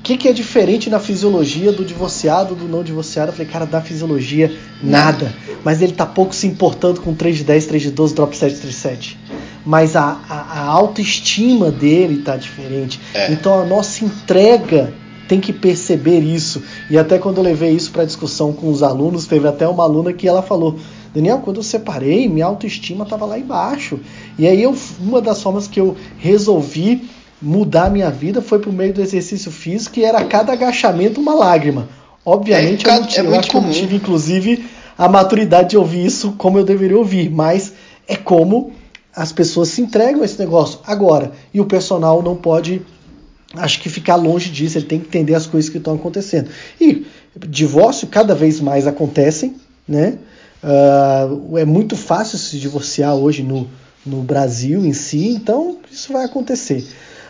o 0.01 0.03
que, 0.03 0.17
que 0.17 0.29
é 0.29 0.33
diferente 0.33 0.91
na 0.91 1.01
fisiologia 1.01 1.73
do 1.73 1.85
divorciado 1.85 2.55
do 2.55 2.69
não 2.69 2.83
divorciado? 2.83 3.31
Eu 3.31 3.33
falei, 3.33 3.51
cara, 3.51 3.67
da 3.67 3.81
fisiologia, 3.81 4.57
nada. 4.83 5.35
Mas 5.65 5.81
ele 5.81 5.93
tá 5.93 6.07
pouco 6.07 6.35
se 6.35 6.47
importando 6.47 7.01
com 7.01 7.15
3 7.15 7.39
de 7.39 7.45
10, 7.45 7.67
3 7.67 7.83
de 7.85 7.91
12, 7.91 8.15
drop 8.15 8.37
7, 8.37 8.57
3 8.61 8.75
7. 8.75 9.19
Mas 9.65 9.97
a, 9.97 10.21
a, 10.29 10.61
a 10.61 10.65
autoestima 10.67 11.73
dele 11.73 12.23
tá 12.23 12.37
diferente. 12.37 13.01
É. 13.15 13.33
Então 13.33 13.61
a 13.61 13.65
nossa 13.65 14.05
entrega 14.05 14.95
tem 15.29 15.41
que 15.41 15.53
perceber 15.53 16.21
isso. 16.21 16.63
E 16.91 16.99
até 16.99 17.19
quando 17.19 17.39
eu 17.39 17.45
levei 17.45 17.71
isso 17.71 17.91
para 17.91 18.05
discussão 18.05 18.53
com 18.53 18.71
os 18.71 18.83
alunos, 18.83 19.27
teve 19.27 19.47
até 19.47 19.67
uma 19.67 19.83
aluna 19.83 20.13
que 20.13 20.29
ela 20.29 20.43
falou: 20.43 20.79
Daniel, 21.15 21.39
quando 21.39 21.57
eu 21.57 21.63
separei, 21.63 22.29
minha 22.29 22.47
autoestima 22.47 23.05
estava 23.05 23.25
lá 23.25 23.39
embaixo. 23.39 23.99
E 24.39 24.47
aí 24.47 24.63
eu, 24.63 24.75
uma 25.01 25.21
das 25.21 25.43
formas 25.43 25.67
que 25.67 25.81
eu 25.81 25.97
resolvi 26.19 27.09
mudar 27.41 27.91
minha 27.91 28.11
vida 28.11 28.41
foi 28.41 28.59
por 28.59 28.73
meio 28.73 28.95
do 28.95 29.03
exercício 29.03 29.51
físico, 29.51 29.99
e 29.99 30.05
era 30.05 30.25
cada 30.25 30.53
agachamento 30.53 31.21
uma 31.21 31.35
lágrima. 31.35 31.89
Obviamente, 32.25 32.89
é, 32.89 32.91
eu, 32.91 33.01
não 33.01 33.07
tive, 33.07 33.27
é 33.27 33.39
eu 33.39 33.41
que 33.41 33.57
eu 33.57 33.61
não 33.61 33.71
tive, 33.71 33.97
inclusive, 33.97 34.67
a 34.97 35.09
maturidade 35.09 35.71
de 35.71 35.77
ouvir 35.77 36.05
isso 36.05 36.33
como 36.39 36.59
eu 36.59 36.65
deveria 36.65 36.99
ouvir, 36.99 37.31
mas 37.31 37.73
é 38.09 38.17
como 38.17 38.73
as 39.15 39.33
pessoas 39.33 39.69
se 39.69 39.81
entregam 39.81 40.23
a 40.23 40.25
esse 40.25 40.39
negócio. 40.39 40.81
Agora, 40.87 41.33
e 41.53 41.61
o 41.61 41.65
personal 41.65 42.23
não 42.23 42.37
pode 42.37 42.83
acho 43.57 43.81
que 43.81 43.89
ficar 43.89 44.17
longe 44.17 44.51
disso, 44.51 44.79
ele 44.79 44.87
tem 44.87 45.01
que 45.01 45.07
entender 45.07 45.35
as 45.35 45.47
coisas 45.47 45.71
que 45.71 45.79
estão 45.79 45.95
acontecendo. 45.95 46.51
E 46.81 47.07
divórcio 47.49 48.09
cada 48.09 48.35
vez 48.35 48.61
mais 48.61 48.87
acontecem, 48.87 49.57
né? 49.87 50.19
Uh, 50.63 51.59
é 51.59 51.65
muito 51.65 51.97
fácil 51.97 52.39
se 52.39 52.59
divorciar 52.59 53.15
hoje 53.15 53.43
no, 53.43 53.69
no 54.05 54.23
Brasil 54.23 54.85
em 54.85 54.93
si, 54.93 55.29
então 55.29 55.79
isso 55.91 56.13
vai 56.13 56.25
acontecer. 56.25 56.85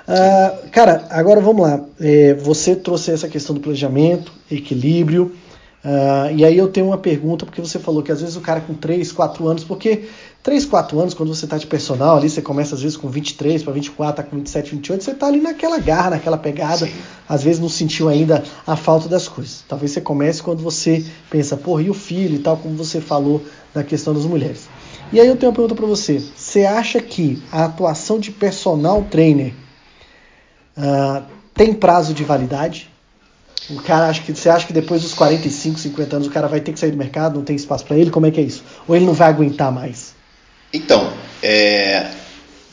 Uh, 0.08 0.68
cara, 0.70 1.06
agora 1.10 1.40
vamos 1.40 1.62
lá. 1.62 1.84
É, 2.00 2.34
você 2.34 2.76
trouxe 2.76 3.10
essa 3.10 3.28
questão 3.28 3.54
do 3.54 3.60
planejamento, 3.60 4.32
equilíbrio, 4.50 5.34
uh, 5.86 6.34
e 6.34 6.44
aí 6.44 6.58
eu 6.58 6.68
tenho 6.68 6.86
uma 6.86 6.98
pergunta, 6.98 7.46
porque 7.46 7.60
você 7.60 7.78
falou 7.78 8.02
que 8.02 8.10
às 8.10 8.20
vezes 8.20 8.34
o 8.36 8.40
cara 8.40 8.60
com 8.60 8.74
3, 8.74 9.12
4 9.12 9.46
anos, 9.46 9.64
porque 9.64 10.04
3, 10.42 10.64
4 10.64 11.00
anos, 11.00 11.14
quando 11.14 11.34
você 11.34 11.44
está 11.44 11.56
de 11.56 11.66
personal 11.66 12.16
ali, 12.16 12.28
você 12.28 12.42
começa 12.42 12.74
às 12.74 12.82
vezes 12.82 12.96
com 12.96 13.08
23 13.08 13.62
para 13.62 13.72
24, 13.72 14.22
tá 14.22 14.22
com 14.22 14.36
27, 14.36 14.70
28, 14.72 15.04
você 15.04 15.10
está 15.10 15.26
ali 15.26 15.40
naquela 15.40 15.78
garra, 15.78 16.10
naquela 16.10 16.38
pegada, 16.38 16.86
Sim. 16.86 16.92
às 17.28 17.42
vezes 17.42 17.60
não 17.60 17.68
sentiu 17.68 18.08
ainda 18.08 18.44
a 18.66 18.76
falta 18.76 19.08
das 19.08 19.26
coisas. 19.26 19.64
Talvez 19.68 19.90
você 19.92 20.00
comece 20.00 20.42
quando 20.42 20.62
você 20.62 21.04
pensa, 21.30 21.56
porra, 21.56 21.82
e 21.82 21.90
o 21.90 21.94
filho 21.94 22.36
e 22.36 22.38
tal, 22.38 22.56
como 22.56 22.76
você 22.76 23.00
falou 23.00 23.42
da 23.74 23.82
questão 23.82 24.14
das 24.14 24.24
mulheres. 24.24 24.68
E 25.12 25.20
aí 25.20 25.26
eu 25.26 25.36
tenho 25.36 25.50
uma 25.50 25.56
pergunta 25.56 25.74
para 25.74 25.86
você. 25.86 26.20
Você 26.36 26.64
acha 26.64 27.00
que 27.00 27.42
a 27.50 27.64
atuação 27.64 28.18
de 28.18 28.30
personal 28.30 29.04
trainer 29.10 29.52
uh, 30.76 31.24
tem 31.54 31.72
prazo 31.72 32.12
de 32.12 32.24
validade? 32.24 32.90
O 33.70 33.82
cara 33.82 34.08
acha 34.08 34.22
que 34.22 34.32
você 34.32 34.48
acha 34.48 34.66
que 34.66 34.72
depois 34.72 35.02
dos 35.02 35.12
45, 35.14 35.78
50 35.78 36.16
anos 36.16 36.28
o 36.28 36.30
cara 36.30 36.46
vai 36.46 36.60
ter 36.60 36.72
que 36.72 36.78
sair 36.78 36.92
do 36.92 36.96
mercado, 36.96 37.36
não 37.36 37.44
tem 37.44 37.56
espaço 37.56 37.84
para 37.84 37.96
ele? 37.96 38.10
Como 38.10 38.26
é 38.26 38.30
que 38.30 38.40
é 38.40 38.44
isso? 38.44 38.62
Ou 38.86 38.94
ele 38.94 39.04
não 39.04 39.12
vai 39.12 39.28
aguentar 39.28 39.72
mais? 39.72 40.14
Então, 40.72 41.12
é, 41.42 42.10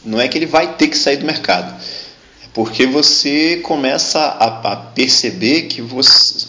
não 0.06 0.20
é 0.20 0.28
que 0.28 0.38
ele 0.38 0.46
vai 0.46 0.76
ter 0.76 0.88
que 0.88 0.98
sair 0.98 1.18
do 1.18 1.26
mercado, 1.26 1.74
é 2.44 2.48
porque 2.54 2.86
você 2.86 3.58
começa 3.58 4.20
a, 4.20 4.74
a 4.74 4.76
perceber 4.76 5.64
que 5.64 5.82
você, 5.82 6.48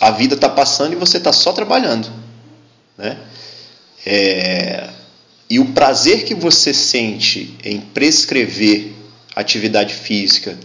a 0.00 0.10
vida 0.10 0.34
está 0.34 0.48
passando 0.48 0.92
e 0.92 0.96
você 0.96 1.18
está 1.18 1.32
só 1.32 1.52
trabalhando. 1.52 2.10
Né? 2.98 3.16
É, 4.04 4.88
e 5.48 5.60
o 5.60 5.66
prazer 5.66 6.24
que 6.24 6.34
você 6.34 6.74
sente 6.74 7.56
em 7.64 7.80
prescrever 7.80 8.92
atividade 9.34 9.94
física, 9.94 10.58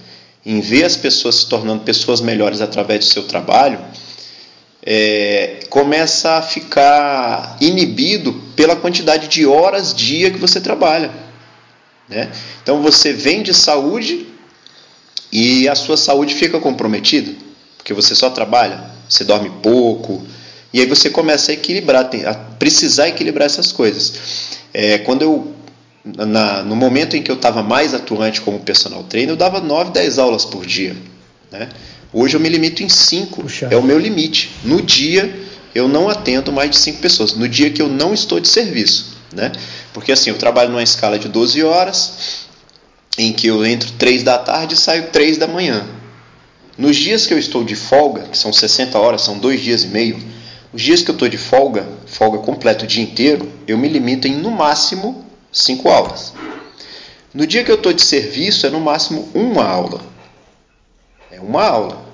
em 0.45 0.59
ver 0.59 0.83
as 0.83 0.95
pessoas 0.95 1.35
se 1.35 1.47
tornando 1.47 1.83
pessoas 1.83 2.21
melhores 2.21 2.61
através 2.61 2.99
do 2.99 3.05
seu 3.05 3.23
trabalho, 3.23 3.79
é, 4.83 5.59
começa 5.69 6.37
a 6.37 6.41
ficar 6.41 7.57
inibido 7.61 8.33
pela 8.55 8.75
quantidade 8.75 9.27
de 9.27 9.45
horas 9.45 9.93
dia 9.93 10.31
que 10.31 10.39
você 10.39 10.59
trabalha. 10.59 11.11
Né? 12.09 12.31
Então 12.63 12.81
você 12.81 13.13
vende 13.13 13.53
saúde 13.53 14.27
e 15.31 15.69
a 15.69 15.75
sua 15.75 15.95
saúde 15.95 16.33
fica 16.33 16.59
comprometida, 16.59 17.31
porque 17.77 17.93
você 17.93 18.15
só 18.15 18.29
trabalha, 18.29 18.91
você 19.07 19.23
dorme 19.23 19.51
pouco, 19.61 20.25
E 20.73 20.79
aí 20.79 20.85
você 20.85 21.09
começa 21.09 21.51
a 21.51 21.53
equilibrar, 21.53 22.09
a 22.25 22.33
precisar 22.33 23.09
equilibrar 23.09 23.45
essas 23.45 23.71
coisas. 23.73 24.13
É, 24.73 24.99
quando 24.99 25.21
eu 25.21 25.53
na, 26.03 26.63
no 26.63 26.75
momento 26.75 27.15
em 27.15 27.21
que 27.21 27.29
eu 27.29 27.35
estava 27.35 27.61
mais 27.61 27.93
atuante 27.93 28.41
como 28.41 28.59
personal 28.59 29.03
trainer, 29.03 29.31
eu 29.31 29.37
dava 29.37 29.59
9, 29.59 29.91
10 29.91 30.19
aulas 30.19 30.45
por 30.45 30.65
dia. 30.65 30.95
Né? 31.51 31.69
Hoje 32.11 32.35
eu 32.35 32.39
me 32.39 32.49
limito 32.49 32.83
em 32.83 32.89
5, 32.89 33.45
é 33.69 33.77
o 33.77 33.83
meu 33.83 33.99
limite. 33.99 34.51
No 34.63 34.81
dia 34.81 35.33
eu 35.73 35.87
não 35.87 36.09
atendo 36.09 36.51
mais 36.51 36.69
de 36.69 36.77
5 36.77 36.99
pessoas, 36.99 37.33
no 37.33 37.47
dia 37.47 37.69
que 37.69 37.81
eu 37.81 37.87
não 37.87 38.13
estou 38.13 38.39
de 38.39 38.47
serviço. 38.47 39.17
Né? 39.33 39.51
Porque 39.93 40.11
assim, 40.11 40.29
eu 40.29 40.37
trabalho 40.37 40.69
numa 40.69 40.83
escala 40.83 41.17
de 41.17 41.29
12 41.29 41.63
horas, 41.63 42.47
em 43.17 43.31
que 43.31 43.47
eu 43.47 43.65
entro 43.65 43.91
3 43.93 44.23
da 44.23 44.37
tarde 44.37 44.73
e 44.73 44.77
saio 44.77 45.07
3 45.07 45.37
da 45.37 45.47
manhã. 45.47 45.85
Nos 46.77 46.95
dias 46.95 47.25
que 47.27 47.33
eu 47.33 47.37
estou 47.37 47.63
de 47.63 47.75
folga, 47.75 48.23
que 48.23 48.37
são 48.37 48.51
60 48.51 48.97
horas, 48.97 49.21
são 49.21 49.37
dois 49.37 49.61
dias 49.61 49.83
e 49.83 49.87
meio, 49.87 50.19
os 50.73 50.81
dias 50.81 51.01
que 51.01 51.11
eu 51.11 51.13
estou 51.13 51.27
de 51.27 51.37
folga, 51.37 51.85
folga 52.07 52.39
completa 52.39 52.85
o 52.85 52.87
dia 52.87 53.03
inteiro, 53.03 53.51
eu 53.67 53.77
me 53.77 53.87
limito 53.87 54.27
em 54.27 54.35
no 54.35 54.49
máximo 54.49 55.30
cinco 55.51 55.89
aulas. 55.89 56.33
No 57.33 57.47
dia 57.47 57.63
que 57.63 57.71
eu 57.71 57.75
estou 57.75 57.93
de 57.93 58.01
serviço, 58.01 58.65
é 58.65 58.69
no 58.69 58.79
máximo 58.79 59.29
uma 59.33 59.63
aula. 59.63 60.01
É 61.31 61.39
uma 61.39 61.63
aula. 61.63 62.05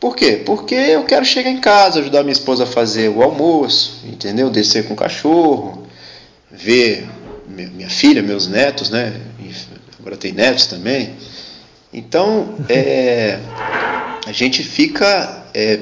Por 0.00 0.16
quê? 0.16 0.42
Porque 0.44 0.74
eu 0.74 1.04
quero 1.04 1.24
chegar 1.24 1.50
em 1.50 1.60
casa, 1.60 2.00
ajudar 2.00 2.22
minha 2.22 2.32
esposa 2.32 2.64
a 2.64 2.66
fazer 2.66 3.08
o 3.08 3.22
almoço, 3.22 4.02
entendeu? 4.04 4.50
Descer 4.50 4.86
com 4.86 4.94
o 4.94 4.96
cachorro, 4.96 5.86
ver 6.50 7.08
minha 7.46 7.88
filha, 7.88 8.22
meus 8.22 8.46
netos, 8.46 8.90
né? 8.90 9.20
Agora 9.98 10.16
tem 10.16 10.32
netos 10.32 10.66
também. 10.66 11.14
Então, 11.92 12.56
é, 12.68 13.38
a 14.26 14.32
gente 14.32 14.62
fica 14.62 15.46
é, 15.54 15.78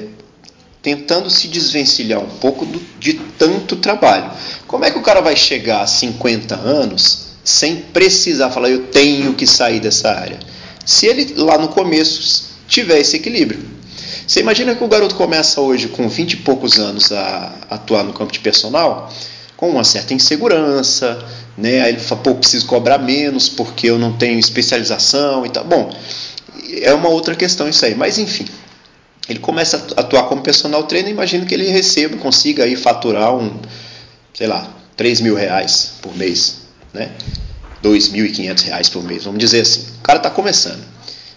tentando 0.83 1.29
se 1.29 1.47
desvencilhar 1.47 2.19
um 2.19 2.27
pouco 2.27 2.65
do, 2.65 2.79
de 2.99 3.13
tanto 3.13 3.77
trabalho. 3.77 4.29
Como 4.67 4.83
é 4.83 4.91
que 4.91 4.99
o 4.99 5.01
cara 5.01 5.21
vai 5.21 5.35
chegar 5.35 5.81
a 5.81 5.87
50 5.87 6.55
anos 6.55 7.29
sem 7.41 7.77
precisar 7.77 8.49
falar, 8.51 8.69
eu 8.69 8.87
tenho 8.87 9.33
que 9.33 9.47
sair 9.47 9.79
dessa 9.79 10.11
área? 10.11 10.37
Se 10.85 11.07
ele 11.07 11.33
lá 11.37 11.57
no 11.57 11.69
começo 11.69 12.51
tiver 12.67 12.99
esse 12.99 13.15
equilíbrio. 13.15 13.71
Você 14.27 14.41
imagina 14.41 14.75
que 14.75 14.83
o 14.83 14.87
garoto 14.87 15.15
começa 15.15 15.61
hoje 15.61 15.87
com 15.87 16.07
20 16.09 16.33
e 16.33 16.37
poucos 16.37 16.79
anos 16.79 17.11
a 17.11 17.53
atuar 17.69 18.03
no 18.03 18.13
campo 18.13 18.31
de 18.31 18.39
personal, 18.39 19.11
com 19.55 19.69
uma 19.69 19.83
certa 19.83 20.13
insegurança, 20.13 21.23
né? 21.57 21.81
Aí 21.81 21.93
ele 21.93 21.99
fala, 21.99 22.21
pô, 22.21 22.35
preciso 22.35 22.65
cobrar 22.65 22.97
menos 22.97 23.47
porque 23.47 23.89
eu 23.89 23.99
não 23.99 24.13
tenho 24.13 24.39
especialização 24.39 25.45
e 25.45 25.49
tal. 25.49 25.63
Bom, 25.63 25.93
é 26.81 26.93
uma 26.93 27.09
outra 27.09 27.35
questão 27.35 27.69
isso 27.69 27.85
aí, 27.85 27.95
mas 27.95 28.17
enfim 28.17 28.45
ele 29.27 29.39
começa 29.39 29.87
a 29.95 30.01
atuar 30.01 30.23
como 30.23 30.41
personal 30.41 30.83
trainer, 30.83 31.11
imagino 31.11 31.45
que 31.45 31.53
ele 31.53 31.67
receba, 31.69 32.17
consiga 32.17 32.63
aí 32.65 32.75
faturar 32.75 33.33
um, 33.35 33.59
sei 34.33 34.47
lá, 34.47 34.67
3 34.97 35.21
mil 35.21 35.35
reais 35.35 35.93
por 36.01 36.15
mês, 36.15 36.63
né? 36.93 37.11
2.500 37.83 38.63
reais 38.63 38.89
por 38.89 39.03
mês, 39.03 39.23
vamos 39.23 39.39
dizer 39.39 39.61
assim. 39.61 39.85
O 39.99 40.01
cara 40.01 40.17
está 40.17 40.29
começando. 40.29 40.83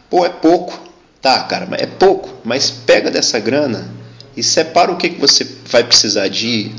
Pô, 0.09 0.25
é 0.25 0.29
pouco. 0.29 0.87
Tá, 1.21 1.43
cara, 1.43 1.69
é 1.79 1.87
pouco, 1.87 2.29
mas 2.45 2.71
pega 2.71 3.11
dessa 3.11 3.41
grana 3.41 3.89
e 4.37 4.43
separa 4.43 4.93
o 4.93 4.97
que, 4.97 5.11
que 5.11 5.21
você 5.21 5.47
vai 5.71 5.83
precisar 5.83 6.29
de. 6.29 6.73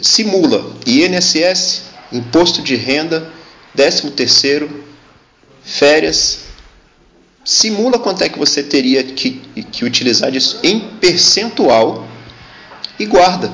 Simula 0.00 0.74
INSS, 0.86 1.82
imposto 2.12 2.62
de 2.62 2.76
renda, 2.76 3.28
13 3.74 4.10
terceiro, 4.10 4.84
férias, 5.64 6.45
simula 7.46 7.96
quanto 8.00 8.24
é 8.24 8.28
que 8.28 8.36
você 8.36 8.60
teria 8.60 9.04
que, 9.04 9.40
que 9.70 9.84
utilizar 9.84 10.32
disso 10.32 10.58
em 10.64 10.80
percentual 10.80 12.04
e 12.98 13.06
guarda. 13.06 13.52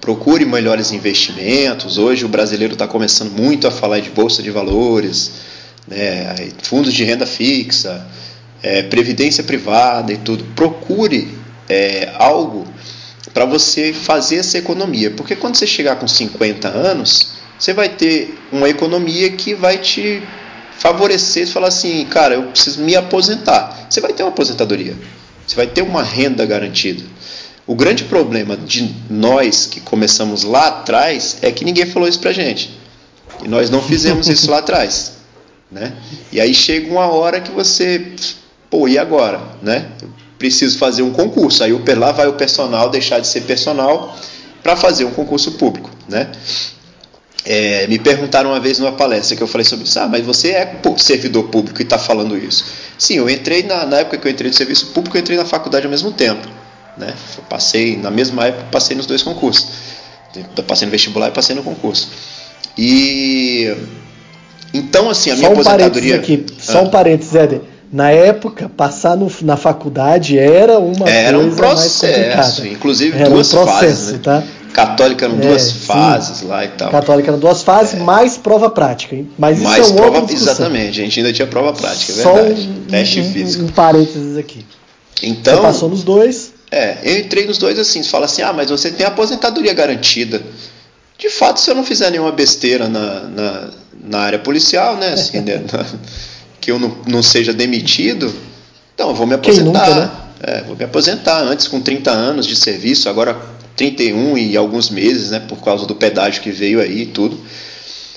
Procure 0.00 0.44
melhores 0.44 0.90
investimentos. 0.90 1.96
Hoje 1.96 2.24
o 2.24 2.28
brasileiro 2.28 2.72
está 2.72 2.88
começando 2.88 3.30
muito 3.30 3.68
a 3.68 3.70
falar 3.70 4.00
de 4.00 4.10
bolsa 4.10 4.42
de 4.42 4.50
valores, 4.50 5.30
né, 5.86 6.34
fundos 6.60 6.92
de 6.92 7.04
renda 7.04 7.24
fixa, 7.24 8.04
é, 8.60 8.82
previdência 8.82 9.44
privada 9.44 10.12
e 10.12 10.16
tudo. 10.16 10.42
Procure 10.56 11.38
é, 11.68 12.10
algo 12.18 12.66
para 13.32 13.44
você 13.44 13.92
fazer 13.92 14.38
essa 14.38 14.58
economia, 14.58 15.12
porque 15.12 15.36
quando 15.36 15.54
você 15.54 15.68
chegar 15.68 15.96
com 15.96 16.08
50 16.08 16.66
anos, 16.66 17.28
você 17.56 17.72
vai 17.72 17.88
ter 17.88 18.36
uma 18.50 18.68
economia 18.68 19.30
que 19.30 19.54
vai 19.54 19.78
te 19.78 20.20
favorecer 20.78 21.44
e 21.44 21.50
falar 21.50 21.68
assim, 21.68 22.04
cara, 22.06 22.34
eu 22.34 22.44
preciso 22.44 22.80
me 22.82 22.94
aposentar. 22.94 23.86
Você 23.88 24.00
vai 24.00 24.12
ter 24.12 24.22
uma 24.22 24.30
aposentadoria. 24.30 24.96
Você 25.46 25.56
vai 25.56 25.66
ter 25.66 25.82
uma 25.82 26.02
renda 26.02 26.44
garantida. 26.44 27.04
O 27.66 27.74
grande 27.74 28.04
problema 28.04 28.56
de 28.56 28.94
nós 29.10 29.66
que 29.66 29.80
começamos 29.80 30.44
lá 30.44 30.68
atrás 30.68 31.38
é 31.42 31.50
que 31.50 31.64
ninguém 31.64 31.86
falou 31.86 32.08
isso 32.08 32.20
pra 32.20 32.32
gente. 32.32 32.70
E 33.44 33.48
nós 33.48 33.70
não 33.70 33.82
fizemos 33.82 34.28
isso 34.28 34.50
lá 34.50 34.58
atrás. 34.58 35.14
Né? 35.70 35.92
E 36.30 36.40
aí 36.40 36.54
chega 36.54 36.90
uma 36.90 37.06
hora 37.06 37.40
que 37.40 37.50
você, 37.50 38.14
pô, 38.70 38.86
e 38.86 38.98
agora? 38.98 39.40
Né? 39.62 39.88
Eu 40.00 40.08
preciso 40.38 40.78
fazer 40.78 41.02
um 41.02 41.10
concurso. 41.10 41.64
Aí 41.64 41.72
lá 41.96 42.12
vai 42.12 42.28
o 42.28 42.34
personal 42.34 42.88
deixar 42.88 43.18
de 43.18 43.26
ser 43.26 43.42
personal 43.42 44.16
para 44.62 44.76
fazer 44.76 45.04
um 45.04 45.10
concurso 45.10 45.52
público. 45.52 45.90
Né? 46.08 46.30
É, 47.48 47.86
me 47.86 47.96
perguntaram 47.96 48.50
uma 48.50 48.58
vez 48.58 48.80
numa 48.80 48.90
palestra 48.90 49.36
que 49.36 49.42
eu 49.42 49.46
falei 49.46 49.64
sobre 49.64 49.84
isso, 49.84 49.96
ah, 50.00 50.08
mas 50.08 50.26
você 50.26 50.50
é 50.50 50.80
servidor 50.96 51.44
público 51.44 51.80
e 51.80 51.84
está 51.84 51.96
falando 51.96 52.36
isso. 52.36 52.64
Sim, 52.98 53.18
eu 53.18 53.30
entrei 53.30 53.62
na, 53.62 53.86
na, 53.86 53.98
época 53.98 54.18
que 54.18 54.26
eu 54.26 54.32
entrei 54.32 54.50
no 54.50 54.56
serviço 54.56 54.86
público, 54.88 55.16
eu 55.16 55.20
entrei 55.20 55.36
na 55.36 55.44
faculdade 55.44 55.86
ao 55.86 55.90
mesmo 55.90 56.10
tempo. 56.10 56.48
Né? 56.98 57.14
Eu 57.38 57.44
passei, 57.44 57.96
na 57.96 58.10
mesma 58.10 58.46
época, 58.46 58.64
passei 58.72 58.96
nos 58.96 59.06
dois 59.06 59.22
concursos. 59.22 59.68
Eu 60.34 60.64
passei 60.64 60.86
no 60.86 60.90
vestibular 60.90 61.28
e 61.28 61.30
passei 61.30 61.54
no 61.54 61.62
concurso. 61.62 62.10
E 62.76 63.72
então, 64.74 65.08
assim, 65.08 65.30
a 65.30 65.34
só 65.34 65.38
minha 65.38 65.50
um 65.50 65.52
aposentadoria. 65.52 66.16
Aqui, 66.16 66.44
só 66.58 66.80
ah. 66.80 66.82
um 66.82 66.90
parênteses, 66.90 67.34
Éder. 67.34 67.60
Na 67.92 68.10
época, 68.10 68.68
passar 68.68 69.16
no, 69.16 69.30
na 69.42 69.56
faculdade 69.56 70.36
era 70.38 70.78
uma 70.78 71.08
era 71.08 71.38
coisa 71.38 71.52
um 71.52 71.56
processo, 71.56 72.66
inclusive 72.66 73.16
era 73.16 73.30
duas 73.30 73.54
um 73.54 73.62
processo, 73.62 73.80
fases, 73.80 74.12
né? 74.12 74.18
tá? 74.22 74.42
Católica 74.72 75.24
eram 75.24 75.36
é, 75.36 75.40
duas 75.40 75.72
fases 75.72 76.42
lá 76.42 76.64
e 76.64 76.68
tal. 76.68 76.90
Católica 76.90 77.30
eram 77.30 77.38
duas 77.38 77.62
fases, 77.62 77.94
é. 77.94 78.02
mais 78.02 78.36
prova 78.36 78.68
prática. 78.70 79.14
Hein? 79.14 79.30
Mas 79.38 79.58
mais 79.60 79.86
isso 79.86 79.94
é 79.94 79.96
prova, 79.96 80.32
Exatamente, 80.32 81.00
a 81.00 81.04
gente 81.04 81.20
ainda 81.20 81.32
tinha 81.32 81.46
prova 81.46 81.72
prática, 81.72 82.12
é 82.12 82.22
Só 82.22 82.34
verdade. 82.34 82.68
Um, 82.68 82.84
Teste 82.90 83.20
um, 83.20 83.32
físico. 83.32 83.64
Um 83.64 83.68
parênteses 83.68 84.36
aqui. 84.36 84.64
Então, 85.22 85.56
você 85.56 85.62
passou 85.62 85.88
nos 85.88 86.04
dois? 86.04 86.52
É, 86.70 86.98
eu 87.02 87.18
entrei 87.18 87.46
nos 87.46 87.58
dois 87.58 87.78
assim. 87.78 88.02
Você 88.02 88.10
fala 88.10 88.26
assim: 88.26 88.42
ah, 88.42 88.52
mas 88.52 88.70
você 88.70 88.90
tem 88.90 89.06
aposentadoria 89.06 89.72
garantida. 89.72 90.42
De 91.18 91.30
fato, 91.30 91.60
se 91.60 91.70
eu 91.70 91.74
não 91.74 91.84
fizer 91.84 92.10
nenhuma 92.10 92.32
besteira 92.32 92.88
na, 92.88 93.20
na, 93.20 93.70
na 94.04 94.18
área 94.18 94.38
policial, 94.38 94.96
né? 94.96 95.14
Assim, 95.14 95.40
né, 95.40 95.62
na, 95.72 95.86
que 96.60 96.70
eu 96.70 96.78
não, 96.78 96.96
não 97.06 97.22
seja 97.22 97.52
demitido, 97.52 98.34
então 98.94 99.10
eu 99.10 99.14
vou 99.14 99.26
me 99.26 99.34
aposentar. 99.34 99.88
Nunca, 99.88 99.94
né? 99.94 100.10
É, 100.42 100.62
vou 100.62 100.76
me 100.76 100.84
aposentar 100.84 101.40
antes 101.40 101.66
com 101.66 101.80
30 101.80 102.10
anos 102.10 102.46
de 102.46 102.54
serviço, 102.54 103.08
agora 103.08 103.40
31 103.76 104.38
e 104.38 104.56
alguns 104.56 104.90
meses, 104.90 105.30
né, 105.30 105.40
por 105.40 105.62
causa 105.62 105.86
do 105.86 105.94
pedágio 105.94 106.42
que 106.42 106.50
veio 106.50 106.80
aí 106.80 107.02
e 107.02 107.06
tudo. 107.06 107.38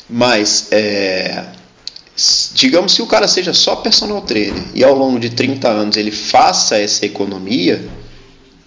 Mas, 0.09 0.69
é, 0.71 1.43
digamos 2.53 2.93
se 2.93 3.01
o 3.01 3.05
cara 3.05 3.27
seja 3.27 3.53
só 3.53 3.75
personal 3.75 4.21
trainer 4.21 4.63
e 4.73 4.83
ao 4.83 4.95
longo 4.95 5.19
de 5.19 5.29
30 5.29 5.67
anos 5.67 5.97
ele 5.97 6.11
faça 6.11 6.77
essa 6.77 7.05
economia, 7.05 7.87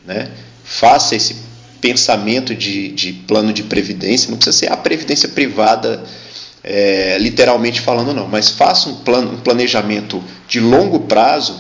né, 0.07 0.31
faça 0.63 1.17
esse 1.17 1.37
pensamento 1.81 2.55
de, 2.55 2.89
de 2.93 3.13
plano 3.13 3.53
de 3.53 3.65
previdência, 3.65 4.31
não 4.31 4.37
precisa 4.37 4.57
ser 4.57 4.73
a 4.73 4.77
previdência 4.77 5.29
privada, 5.29 6.05
é, 6.63 7.17
literalmente 7.19 7.81
falando, 7.81 8.15
não, 8.15 8.29
mas 8.29 8.51
faça 8.51 8.89
um, 8.89 8.93
um 8.93 9.41
planejamento 9.41 10.23
de 10.47 10.61
longo 10.61 11.01
prazo, 11.01 11.59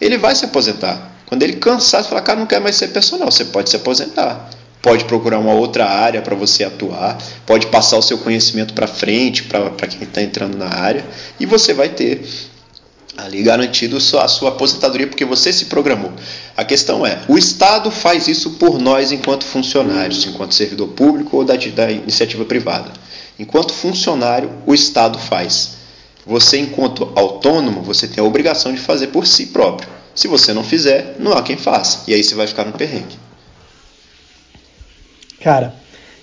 ele 0.00 0.16
vai 0.16 0.36
se 0.36 0.44
aposentar. 0.44 1.16
Quando 1.26 1.42
ele 1.42 1.54
cansar, 1.54 2.04
você 2.04 2.08
fala, 2.08 2.22
cara, 2.22 2.38
não 2.38 2.46
quer 2.46 2.60
mais 2.60 2.76
ser 2.76 2.88
personal, 2.88 3.28
você 3.28 3.46
pode 3.46 3.68
se 3.68 3.74
aposentar 3.74 4.48
pode 4.86 5.04
procurar 5.04 5.40
uma 5.40 5.52
outra 5.52 5.84
área 5.84 6.22
para 6.22 6.36
você 6.36 6.62
atuar, 6.62 7.18
pode 7.44 7.66
passar 7.66 7.98
o 7.98 8.02
seu 8.02 8.18
conhecimento 8.18 8.72
para 8.72 8.86
frente 8.86 9.42
para 9.42 9.88
quem 9.88 10.04
está 10.04 10.22
entrando 10.22 10.56
na 10.56 10.68
área 10.68 11.04
e 11.40 11.44
você 11.44 11.74
vai 11.74 11.88
ter 11.88 12.24
ali 13.16 13.42
garantido 13.42 13.96
a 13.96 14.28
sua 14.28 14.50
aposentadoria 14.50 15.08
porque 15.08 15.24
você 15.24 15.52
se 15.52 15.64
programou. 15.64 16.12
A 16.56 16.64
questão 16.64 17.04
é, 17.04 17.20
o 17.26 17.36
Estado 17.36 17.90
faz 17.90 18.28
isso 18.28 18.50
por 18.50 18.78
nós 18.78 19.10
enquanto 19.10 19.44
funcionários, 19.44 20.24
enquanto 20.24 20.54
servidor 20.54 20.86
público 20.90 21.38
ou 21.38 21.44
da, 21.44 21.56
da 21.56 21.90
iniciativa 21.90 22.44
privada. 22.44 22.92
Enquanto 23.40 23.72
funcionário, 23.72 24.52
o 24.64 24.72
Estado 24.72 25.18
faz. 25.18 25.78
Você, 26.24 26.58
enquanto 26.58 27.10
autônomo, 27.16 27.82
você 27.82 28.06
tem 28.06 28.22
a 28.22 28.26
obrigação 28.26 28.72
de 28.72 28.80
fazer 28.80 29.08
por 29.08 29.26
si 29.26 29.46
próprio. 29.46 29.88
Se 30.14 30.28
você 30.28 30.52
não 30.52 30.62
fizer, 30.62 31.16
não 31.18 31.32
há 31.32 31.42
quem 31.42 31.56
faça. 31.56 32.04
E 32.06 32.14
aí 32.14 32.22
você 32.22 32.36
vai 32.36 32.46
ficar 32.46 32.64
no 32.64 32.72
perrengue. 32.72 33.25
Cara, 35.46 35.76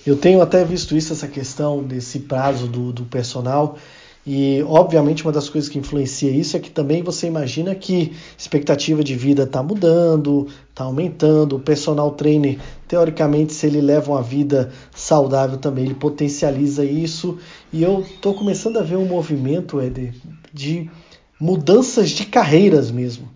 eu 0.06 0.18
tenho 0.18 0.42
até 0.42 0.62
visto 0.66 0.94
isso, 0.94 1.14
essa 1.14 1.26
questão 1.26 1.82
desse 1.82 2.18
prazo 2.18 2.68
do, 2.68 2.92
do 2.92 3.04
personal, 3.06 3.78
E, 4.26 4.62
obviamente, 4.68 5.22
uma 5.22 5.32
das 5.32 5.48
coisas 5.48 5.70
que 5.70 5.78
influencia 5.78 6.30
isso 6.30 6.58
é 6.58 6.60
que 6.60 6.70
também 6.70 7.02
você 7.02 7.26
imagina 7.26 7.74
que 7.74 8.12
expectativa 8.36 9.02
de 9.02 9.14
vida 9.14 9.44
está 9.44 9.62
mudando, 9.62 10.46
está 10.68 10.84
aumentando. 10.84 11.56
O 11.56 11.58
personal 11.58 12.10
trainer, 12.10 12.58
teoricamente, 12.86 13.54
se 13.54 13.66
ele 13.66 13.80
leva 13.80 14.12
uma 14.12 14.22
vida 14.22 14.70
saudável 14.94 15.56
também, 15.56 15.86
ele 15.86 15.94
potencializa 15.94 16.84
isso. 16.84 17.38
E 17.72 17.82
eu 17.82 18.00
estou 18.00 18.34
começando 18.34 18.76
a 18.78 18.82
ver 18.82 18.96
um 18.96 19.06
movimento, 19.06 19.80
Éder, 19.80 20.12
de 20.52 20.90
mudanças 21.40 22.10
de 22.10 22.26
carreiras 22.26 22.90
mesmo. 22.90 23.30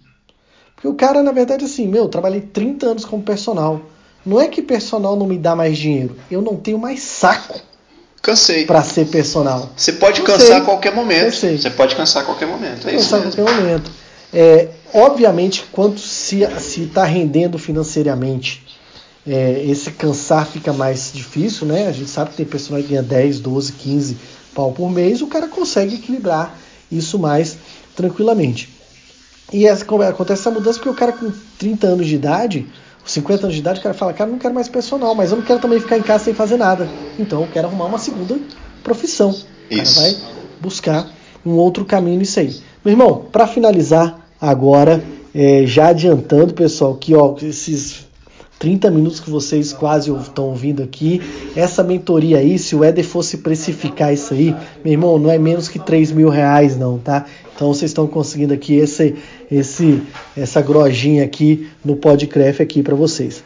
Porque 0.74 0.86
o 0.88 0.94
cara, 0.94 1.22
na 1.22 1.32
verdade, 1.32 1.64
assim, 1.64 1.88
meu, 1.88 2.10
trabalhei 2.10 2.42
30 2.42 2.88
anos 2.88 3.06
como 3.06 3.22
personal. 3.22 3.80
Não 4.28 4.40
é 4.40 4.46
que 4.46 4.60
personal 4.60 5.16
não 5.16 5.26
me 5.26 5.38
dá 5.38 5.56
mais 5.56 5.78
dinheiro, 5.78 6.14
eu 6.30 6.42
não 6.42 6.54
tenho 6.54 6.78
mais 6.78 7.02
saco 7.02 7.60
Cansei. 8.20 8.66
Para 8.66 8.82
ser 8.82 9.06
personal. 9.06 9.70
Você 9.76 9.92
pode 9.92 10.20
Cansei. 10.22 10.48
cansar 10.48 10.60
a 10.60 10.64
qualquer 10.64 10.94
momento. 10.94 11.24
Cansei. 11.24 11.56
Você 11.56 11.70
pode 11.70 11.96
cansar 11.96 12.22
a 12.22 12.26
qualquer 12.26 12.46
momento. 12.46 12.86
É 12.86 12.92
cansar 12.92 13.20
a 13.20 13.22
qualquer 13.22 13.42
momento. 13.42 13.90
É, 14.34 14.68
obviamente, 14.92 15.64
quanto 15.72 15.98
se 15.98 16.42
está 16.42 17.04
rendendo 17.04 17.58
financeiramente, 17.58 18.66
é, 19.26 19.64
esse 19.64 19.90
cansar 19.92 20.46
fica 20.46 20.72
mais 20.72 21.10
difícil, 21.14 21.66
né? 21.66 21.86
A 21.86 21.92
gente 21.92 22.10
sabe 22.10 22.30
que 22.30 22.36
tem 22.36 22.44
personal 22.44 22.82
que 22.82 22.88
ganha 22.88 23.02
10, 23.02 23.40
12, 23.40 23.72
15 23.72 24.16
pau 24.54 24.72
por 24.72 24.90
mês, 24.90 25.22
o 25.22 25.26
cara 25.28 25.46
consegue 25.46 25.94
equilibrar 25.94 26.58
isso 26.90 27.18
mais 27.18 27.56
tranquilamente. 27.94 28.68
E 29.52 29.66
essa, 29.66 29.84
acontece 29.84 30.42
essa 30.42 30.50
mudança 30.50 30.78
porque 30.78 30.90
o 30.90 30.94
cara 30.94 31.12
com 31.12 31.32
30 31.58 31.86
anos 31.86 32.06
de 32.06 32.14
idade 32.14 32.66
50 33.08 33.44
anos 33.44 33.54
de 33.54 33.60
idade, 33.60 33.80
o 33.80 33.82
cara 33.82 33.94
fala, 33.94 34.12
cara, 34.12 34.30
não 34.30 34.38
quero 34.38 34.54
mais 34.54 34.68
personal, 34.68 35.14
mas 35.14 35.30
eu 35.30 35.38
não 35.38 35.44
quero 35.44 35.60
também 35.60 35.80
ficar 35.80 35.96
em 35.96 36.02
casa 36.02 36.24
sem 36.24 36.34
fazer 36.34 36.58
nada. 36.58 36.88
Então 37.18 37.40
eu 37.40 37.48
quero 37.48 37.66
arrumar 37.66 37.86
uma 37.86 37.98
segunda 37.98 38.38
profissão. 38.84 39.30
O 39.30 39.76
cara 39.76 39.90
vai 39.90 40.16
buscar 40.60 41.10
um 41.44 41.52
outro 41.52 41.84
caminho 41.84 42.18
nisso 42.18 42.38
aí. 42.38 42.54
Meu 42.84 42.92
irmão, 42.92 43.24
para 43.32 43.46
finalizar 43.46 44.28
agora, 44.40 45.02
é, 45.34 45.64
já 45.66 45.88
adiantando, 45.88 46.52
pessoal, 46.52 46.94
que 46.96 47.14
ó, 47.14 47.34
esses 47.40 48.06
30 48.58 48.90
minutos 48.90 49.20
que 49.20 49.30
vocês 49.30 49.72
quase 49.72 50.12
estão 50.12 50.46
ouvindo 50.46 50.82
aqui, 50.82 51.22
essa 51.54 51.82
mentoria 51.82 52.38
aí, 52.38 52.58
se 52.58 52.74
o 52.74 52.82
Éder 52.82 53.04
fosse 53.04 53.38
precificar 53.38 54.12
isso 54.12 54.34
aí, 54.34 54.54
meu 54.84 54.92
irmão, 54.92 55.18
não 55.18 55.30
é 55.30 55.38
menos 55.38 55.68
que 55.68 55.78
3 55.78 56.12
mil 56.12 56.28
reais 56.28 56.76
não, 56.76 56.98
tá? 56.98 57.24
Então 57.58 57.74
vocês 57.74 57.90
estão 57.90 58.06
conseguindo 58.06 58.54
aqui 58.54 58.76
esse, 58.76 59.16
esse, 59.50 60.00
essa 60.36 60.62
grojinha 60.62 61.24
aqui 61.24 61.68
no 61.84 61.96
Podcraft 61.96 62.60
aqui 62.60 62.84
para 62.84 62.94
vocês. 62.94 63.42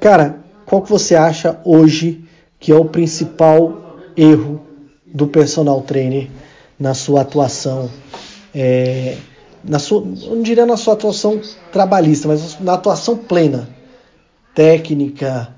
Cara, 0.00 0.40
qual 0.66 0.82
que 0.82 0.90
você 0.90 1.14
acha 1.14 1.60
hoje 1.64 2.24
que 2.58 2.72
é 2.72 2.74
o 2.74 2.84
principal 2.84 4.00
erro 4.16 4.60
do 5.06 5.28
personal 5.28 5.80
trainer 5.82 6.28
na 6.76 6.94
sua 6.94 7.20
atuação? 7.20 7.88
É, 8.52 9.18
na 9.62 9.78
sua, 9.78 10.04
não 10.04 10.42
diria 10.42 10.66
na 10.66 10.76
sua 10.76 10.94
atuação 10.94 11.40
trabalhista, 11.70 12.26
mas 12.26 12.58
na 12.58 12.74
atuação 12.74 13.16
plena, 13.16 13.68
técnica, 14.52 15.54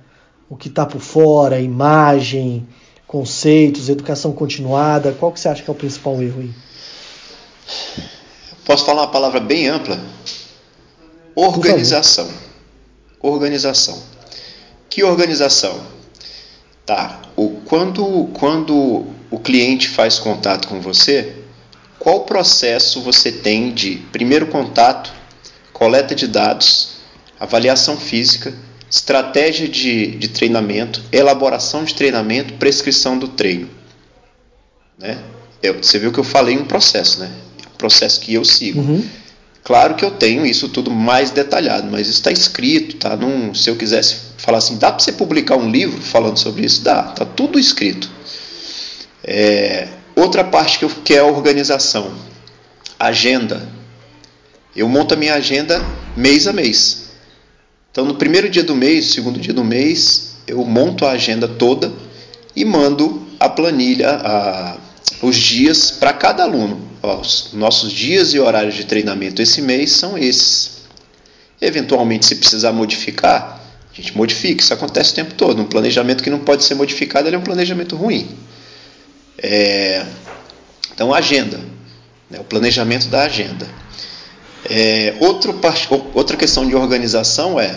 o 0.50 0.54
que 0.54 0.68
está 0.68 0.84
por 0.84 1.00
fora, 1.00 1.60
imagem, 1.60 2.68
conceitos, 3.06 3.88
educação 3.88 4.32
continuada. 4.32 5.12
Qual 5.12 5.32
que 5.32 5.40
você 5.40 5.48
acha 5.48 5.62
que 5.62 5.70
é 5.70 5.72
o 5.72 5.74
principal 5.74 6.22
erro 6.22 6.42
aí? 6.42 6.66
Posso 8.64 8.84
falar 8.84 9.02
uma 9.02 9.10
palavra 9.12 9.40
bem 9.40 9.68
ampla? 9.68 9.98
Organização. 11.34 12.28
Organização. 13.20 14.02
Que 14.88 15.04
organização? 15.04 15.80
Tá. 16.84 17.20
O, 17.36 17.60
quando, 17.64 18.28
quando 18.32 19.06
o 19.30 19.38
cliente 19.38 19.88
faz 19.88 20.18
contato 20.18 20.68
com 20.68 20.80
você, 20.80 21.34
qual 21.98 22.20
processo 22.24 23.00
você 23.00 23.30
tem 23.30 23.72
de 23.72 23.96
primeiro 24.12 24.46
contato, 24.46 25.12
coleta 25.72 26.14
de 26.14 26.26
dados, 26.26 26.96
avaliação 27.38 27.96
física, 27.96 28.54
estratégia 28.90 29.68
de, 29.68 30.12
de 30.12 30.28
treinamento, 30.28 31.02
elaboração 31.12 31.84
de 31.84 31.94
treinamento, 31.94 32.54
prescrição 32.54 33.18
do 33.18 33.28
treino? 33.28 33.68
Né? 34.98 35.18
Eu, 35.62 35.82
você 35.82 35.98
viu 35.98 36.12
que 36.12 36.18
eu 36.18 36.24
falei 36.24 36.56
um 36.56 36.64
processo, 36.64 37.20
né? 37.20 37.30
Processo 37.76 38.20
que 38.20 38.34
eu 38.34 38.44
sigo. 38.44 38.80
Uhum. 38.80 39.04
Claro 39.66 39.96
que 39.96 40.04
eu 40.04 40.12
tenho 40.12 40.46
isso 40.46 40.68
tudo 40.68 40.92
mais 40.92 41.30
detalhado, 41.30 41.88
mas 41.90 42.02
isso 42.02 42.18
está 42.18 42.30
escrito, 42.30 42.96
tá? 42.98 43.16
Num, 43.16 43.52
se 43.52 43.68
eu 43.68 43.74
quisesse 43.74 44.16
falar 44.36 44.58
assim, 44.58 44.78
dá 44.78 44.92
para 44.92 45.00
você 45.00 45.10
publicar 45.10 45.56
um 45.56 45.68
livro 45.68 46.00
falando 46.00 46.38
sobre 46.38 46.64
isso? 46.64 46.82
Dá, 46.82 47.02
tá 47.02 47.24
tudo 47.24 47.58
escrito. 47.58 48.08
É, 49.24 49.88
outra 50.14 50.44
parte 50.44 50.78
que, 50.78 50.84
eu, 50.84 50.88
que 50.88 51.14
é 51.14 51.18
a 51.18 51.24
organização, 51.24 52.12
agenda. 52.96 53.68
Eu 54.74 54.88
monto 54.88 55.14
a 55.14 55.16
minha 55.16 55.34
agenda 55.34 55.84
mês 56.16 56.46
a 56.46 56.52
mês. 56.52 57.06
Então, 57.90 58.04
no 58.04 58.14
primeiro 58.14 58.48
dia 58.48 58.62
do 58.62 58.76
mês, 58.76 59.06
segundo 59.06 59.40
dia 59.40 59.54
do 59.54 59.64
mês, 59.64 60.36
eu 60.46 60.64
monto 60.64 61.04
a 61.04 61.10
agenda 61.10 61.48
toda 61.48 61.92
e 62.54 62.64
mando 62.64 63.26
a 63.40 63.48
planilha, 63.48 64.10
a, 64.10 64.76
os 65.22 65.36
dias 65.36 65.90
para 65.90 66.12
cada 66.12 66.42
aluno 66.42 66.86
os 67.14 67.52
nossos 67.52 67.92
dias 67.92 68.34
e 68.34 68.38
horários 68.38 68.74
de 68.74 68.84
treinamento 68.84 69.40
esse 69.40 69.62
mês 69.62 69.92
são 69.92 70.18
esses. 70.18 70.76
Eventualmente, 71.60 72.26
se 72.26 72.36
precisar 72.36 72.72
modificar, 72.72 73.60
a 73.90 73.94
gente 73.94 74.16
modifica. 74.16 74.62
Isso 74.62 74.74
acontece 74.74 75.12
o 75.12 75.14
tempo 75.14 75.34
todo. 75.34 75.62
Um 75.62 75.66
planejamento 75.66 76.22
que 76.22 76.30
não 76.30 76.40
pode 76.40 76.64
ser 76.64 76.74
modificado 76.74 77.28
é 77.28 77.38
um 77.38 77.42
planejamento 77.42 77.96
ruim. 77.96 78.28
É... 79.38 80.04
Então, 80.92 81.14
agenda. 81.14 81.58
Né? 82.30 82.38
O 82.40 82.44
planejamento 82.44 83.06
da 83.08 83.22
agenda. 83.22 83.66
É... 84.68 85.14
Outro, 85.20 85.58
outra 86.12 86.36
questão 86.36 86.66
de 86.66 86.74
organização 86.74 87.58
é 87.58 87.72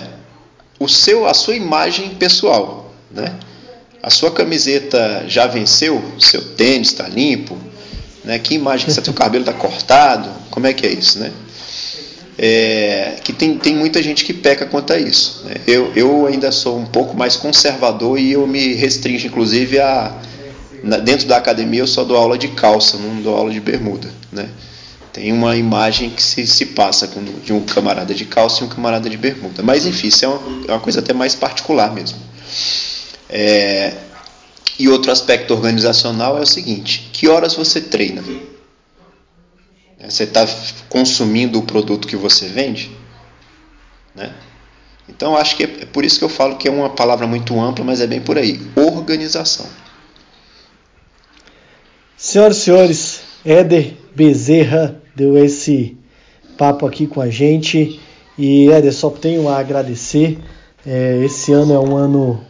o 0.78 0.90
seu, 0.90 1.26
a 1.26 1.34
sua 1.34 1.56
imagem 1.56 2.16
pessoal. 2.16 2.94
Né? 3.10 3.34
A 4.02 4.10
sua 4.10 4.32
camiseta 4.32 5.26
já 5.28 5.46
venceu? 5.46 6.04
Seu 6.20 6.42
tênis 6.56 6.90
está 6.90 7.08
limpo? 7.08 7.58
Né? 8.24 8.40
Que 8.40 8.56
imagem 8.56 8.86
que 8.86 8.94
seu 8.94 9.14
cabelo 9.14 9.44
está 9.44 9.54
cortado? 9.54 10.30
Como 10.50 10.68
é 10.68 10.74
que 10.74 10.86
é 10.86 10.92
isso, 10.92 11.20
né? 11.20 11.32
É, 12.38 13.16
que 13.22 13.34
tem, 13.34 13.58
tem 13.58 13.76
muita 13.76 14.02
gente 14.02 14.24
que 14.24 14.34
peca 14.34 14.66
quanto 14.66 14.94
a 14.94 14.98
isso. 14.98 15.44
Né? 15.44 15.56
Eu, 15.68 15.92
eu 15.94 16.26
ainda 16.26 16.52
sou 16.52 16.78
um 16.78 16.86
pouco 16.86 17.18
mais 17.18 17.36
conservador 17.36 18.18
e 18.18 18.32
eu 18.32 18.48
me 18.48 18.74
restringo, 18.74 19.26
inclusive, 19.26 19.78
a 19.80 20.16
na, 20.84 20.98
dentro 20.98 21.28
da 21.28 21.38
academia 21.38 21.82
eu 21.82 21.88
só 21.88 22.04
dou 22.04 22.18
aula 22.18 22.38
de 22.38 22.50
calça, 22.50 22.98
não 22.98 23.22
dou 23.22 23.36
aula 23.36 23.52
de 23.52 23.60
bermuda. 23.60 24.10
Né? 24.32 24.48
Tem 25.12 25.32
uma 25.32 25.56
imagem 25.58 26.10
que 26.10 26.22
se, 26.22 26.46
se 26.48 26.68
passa 26.68 27.08
com, 27.08 27.24
de 27.24 27.52
um 27.52 27.62
camarada 27.62 28.14
de 28.14 28.26
calça 28.26 28.64
e 28.64 28.66
um 28.66 28.70
camarada 28.70 29.10
de 29.10 29.18
bermuda. 29.18 29.62
Mas 29.64 29.86
enfim, 29.86 30.08
isso 30.08 30.26
é 30.26 30.28
uma, 30.28 30.40
é 30.68 30.72
uma 30.72 30.80
coisa 30.80 31.00
até 31.00 31.14
mais 31.14 31.36
particular 31.36 31.94
mesmo. 31.94 32.18
É, 33.30 33.94
e 34.78 34.90
outro 34.90 35.12
aspecto 35.12 35.54
organizacional 35.54 36.38
é 36.38 36.42
o 36.42 36.46
seguinte: 36.46 37.10
que 37.14 37.28
horas 37.28 37.54
você 37.54 37.82
treina? 37.82 38.24
Você 40.02 40.24
está 40.24 40.48
consumindo 40.88 41.60
o 41.60 41.64
produto 41.64 42.08
que 42.08 42.16
você 42.16 42.48
vende? 42.48 42.90
Né? 44.16 44.34
Então 45.08 45.36
acho 45.36 45.56
que 45.58 45.64
é 45.64 45.68
por 45.68 46.06
isso 46.06 46.18
que 46.18 46.26
eu 46.26 46.30
falo 46.30 46.56
que 46.56 46.68
é 46.68 46.72
uma 46.72 46.90
palavra 46.90 47.28
muito 47.28 47.60
ampla, 47.60 47.84
mas 47.84 48.00
é 48.00 48.08
bem 48.08 48.22
por 48.22 48.38
aí. 48.38 48.60
Organização. 48.76 49.66
Senhoras 52.16 52.58
e 52.58 52.62
senhores, 52.62 53.22
Éder 53.46 53.96
Bezerra 54.14 55.02
deu 55.16 55.38
esse 55.38 55.98
papo 56.58 56.86
aqui 56.86 57.08
com 57.08 57.22
a 57.22 57.30
gente. 57.30 58.00
E 58.38 58.70
Éder, 58.70 58.94
só 58.94 59.10
tenho 59.10 59.50
a 59.50 59.58
agradecer. 59.58 60.40
É, 60.86 61.22
esse 61.24 61.52
ano 61.52 61.74
é 61.74 61.80
um 61.80 61.96
ano, 61.96 62.46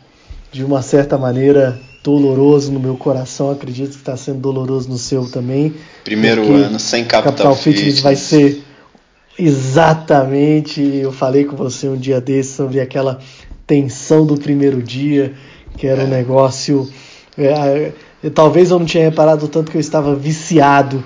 de 0.52 0.64
uma 0.64 0.82
certa 0.82 1.18
maneira, 1.18 1.80
doloroso 2.04 2.72
no 2.72 2.80
meu 2.80 2.96
coração, 2.96 3.52
acredito 3.52 3.92
que 3.92 3.98
está 3.98 4.18
sendo 4.18 4.40
doloroso 4.40 4.90
no 4.90 4.98
seu 4.98 5.30
também. 5.30 5.74
Primeiro 6.04 6.52
ano 6.54 6.80
sem 6.80 7.04
Capital, 7.04 7.34
Capital 7.34 7.56
Fitness. 7.56 7.80
Fitness 7.80 8.00
vai 8.02 8.16
ser 8.16 8.64
exatamente. 9.38 10.82
Eu 10.82 11.12
falei 11.12 11.46
com 11.46 11.56
você 11.56 11.88
um 11.88 11.98
dia 11.98 12.20
desse 12.20 12.56
sobre 12.56 12.80
aquela 12.80 13.20
tensão 13.68 14.26
do 14.26 14.38
primeiro 14.38 14.82
dia, 14.82 15.34
que 15.78 15.88
era 15.88 16.02
é. 16.02 16.06
um 16.06 16.10
negócio. 16.10 16.90
É, 17.38 17.92
talvez 18.34 18.72
eu 18.72 18.80
não 18.80 18.86
tinha 18.86 19.04
reparado 19.04 19.48
tanto 19.48 19.72
que 19.72 19.78
eu 19.78 19.82
estava 19.82 20.16
viciado 20.16 21.04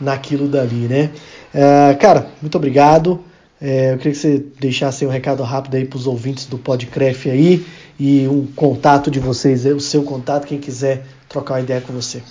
naquilo 0.00 0.48
dali, 0.48 0.88
né? 0.88 1.10
É, 1.54 1.94
cara, 1.94 2.28
muito 2.40 2.56
obrigado. 2.56 3.20
É, 3.60 3.92
eu 3.92 3.98
queria 3.98 4.12
que 4.12 4.18
você 4.18 4.42
deixasse 4.58 5.04
um 5.04 5.10
recado 5.10 5.42
rápido 5.42 5.74
aí 5.74 5.84
para 5.84 5.98
os 5.98 6.06
ouvintes 6.06 6.46
do 6.46 6.56
Podcraft 6.56 7.26
aí 7.26 7.66
e 7.98 8.26
um 8.26 8.46
contato 8.46 9.10
de 9.10 9.20
vocês, 9.20 9.66
o 9.66 9.80
seu 9.80 10.02
contato, 10.02 10.46
quem 10.46 10.58
quiser 10.58 11.04
trocar 11.28 11.54
uma 11.54 11.60
ideia 11.60 11.80
com 11.80 11.92
você. 11.92 12.22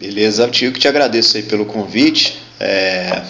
Beleza, 0.00 0.48
Tio, 0.48 0.72
que 0.72 0.80
te 0.80 0.88
agradeço 0.88 1.36
aí 1.36 1.42
pelo 1.42 1.66
convite. 1.66 2.38
É, 2.58 3.22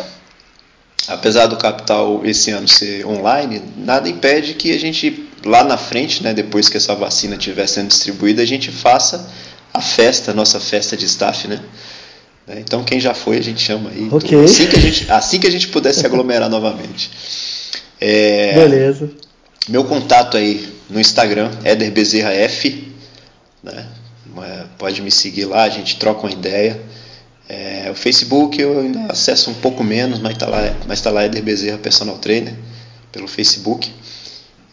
apesar 1.08 1.46
do 1.46 1.56
capital 1.56 2.24
esse 2.24 2.50
ano 2.52 2.68
ser 2.68 3.04
online, 3.04 3.60
nada 3.76 4.08
impede 4.08 4.54
que 4.54 4.72
a 4.72 4.78
gente 4.78 5.28
lá 5.44 5.62
na 5.62 5.76
frente, 5.76 6.22
né, 6.22 6.32
depois 6.32 6.68
que 6.68 6.76
essa 6.76 6.94
vacina 6.94 7.36
estiver 7.36 7.66
sendo 7.66 7.88
distribuída, 7.88 8.42
a 8.42 8.46
gente 8.46 8.70
faça 8.70 9.28
a 9.72 9.80
festa, 9.80 10.30
a 10.30 10.34
nossa 10.34 10.58
festa 10.60 10.96
de 10.96 11.04
staff, 11.04 11.46
né? 11.48 11.60
Né? 12.46 12.56
Então 12.60 12.84
quem 12.84 13.00
já 13.00 13.14
foi 13.14 13.38
a 13.38 13.42
gente 13.42 13.60
chama 13.60 13.90
aí. 13.90 14.08
Ok. 14.10 14.44
Assim 14.44 14.66
que 14.66 14.76
a 14.76 14.80
gente, 14.80 15.10
assim 15.10 15.40
que 15.40 15.46
a 15.46 15.50
gente 15.50 15.68
puder 15.68 15.92
se 15.92 16.04
aglomerar 16.04 16.48
novamente. 16.50 17.10
É, 18.00 18.54
Beleza. 18.54 19.10
Meu 19.68 19.84
contato 19.84 20.36
aí 20.36 20.68
no 20.90 21.00
Instagram, 21.00 21.50
Eder 21.64 21.90
Bezerra 21.90 22.32
F. 22.32 22.92
Né? 23.62 23.86
Pode 24.76 25.00
me 25.00 25.10
seguir 25.10 25.46
lá, 25.46 25.62
a 25.62 25.70
gente 25.70 25.96
troca 25.96 26.26
uma 26.26 26.32
ideia. 26.32 26.80
É, 27.48 27.88
o 27.90 27.94
Facebook 27.94 28.60
eu 28.60 28.80
ainda 28.80 29.06
acesso 29.12 29.50
um 29.50 29.54
pouco 29.54 29.84
menos, 29.84 30.18
mas 30.18 30.32
está 30.32 30.46
lá, 30.46 30.74
mas 30.86 31.00
tá 31.00 31.10
lá 31.10 31.24
Eder 31.24 31.42
Bezerra 31.42 31.78
Personal 31.78 32.18
Trainer 32.18 32.54
pelo 33.12 33.28
Facebook. 33.28 33.90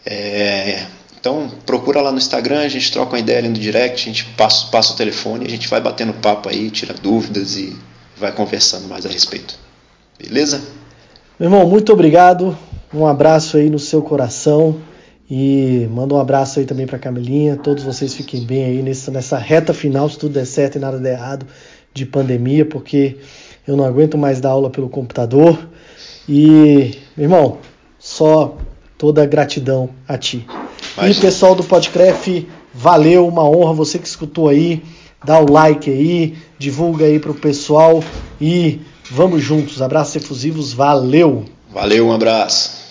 É, 0.04 0.84
então 1.22 1.48
procura 1.64 2.00
lá 2.00 2.10
no 2.10 2.18
Instagram, 2.18 2.62
a 2.62 2.68
gente 2.68 2.90
troca 2.90 3.12
uma 3.12 3.20
ideia 3.20 3.38
ali 3.38 3.48
no 3.48 3.54
direct, 3.54 4.02
a 4.02 4.12
gente 4.12 4.24
passa, 4.36 4.66
passa 4.72 4.92
o 4.92 4.96
telefone, 4.96 5.46
a 5.46 5.48
gente 5.48 5.68
vai 5.68 5.80
batendo 5.80 6.12
papo 6.14 6.48
aí, 6.48 6.68
tira 6.68 6.92
dúvidas 6.92 7.56
e 7.56 7.76
vai 8.16 8.32
conversando 8.32 8.88
mais 8.88 9.06
a 9.06 9.08
respeito. 9.08 9.54
Beleza? 10.18 10.60
Meu 11.38 11.48
irmão, 11.48 11.64
muito 11.64 11.92
obrigado. 11.92 12.58
Um 12.92 13.06
abraço 13.06 13.56
aí 13.56 13.70
no 13.70 13.78
seu 13.78 14.02
coração. 14.02 14.80
E 15.30 15.86
manda 15.92 16.12
um 16.12 16.18
abraço 16.18 16.58
aí 16.58 16.64
também 16.64 16.88
para 16.88 16.98
Camilinha. 16.98 17.56
Todos 17.56 17.84
vocês 17.84 18.12
fiquem 18.14 18.44
bem 18.44 18.64
aí 18.64 18.82
nessa, 18.82 19.12
nessa 19.12 19.38
reta 19.38 19.72
final, 19.72 20.08
se 20.08 20.18
tudo 20.18 20.32
der 20.32 20.44
certo 20.44 20.74
e 20.74 20.80
nada 20.80 20.98
der 20.98 21.12
errado, 21.12 21.46
de 21.94 22.04
pandemia, 22.04 22.66
porque 22.66 23.18
eu 23.64 23.76
não 23.76 23.84
aguento 23.84 24.18
mais 24.18 24.40
dar 24.40 24.50
aula 24.50 24.70
pelo 24.70 24.88
computador. 24.88 25.68
E, 26.28 26.96
meu 27.16 27.26
irmão, 27.26 27.58
só 27.96 28.56
toda 28.98 29.24
gratidão 29.24 29.88
a 30.08 30.18
ti. 30.18 30.44
E 31.00 31.14
pessoal 31.14 31.54
do 31.54 31.64
Podcraft, 31.64 32.44
valeu, 32.74 33.26
uma 33.26 33.48
honra 33.48 33.72
você 33.72 33.98
que 33.98 34.06
escutou 34.06 34.48
aí. 34.48 34.82
Dá 35.24 35.38
o 35.38 35.50
like 35.50 35.88
aí, 35.88 36.34
divulga 36.58 37.04
aí 37.06 37.18
pro 37.18 37.32
pessoal 37.32 38.02
e 38.40 38.80
vamos 39.10 39.42
juntos. 39.42 39.80
Abraços 39.80 40.16
efusivos, 40.16 40.72
valeu! 40.72 41.44
Valeu, 41.72 42.08
um 42.08 42.12
abraço. 42.12 42.81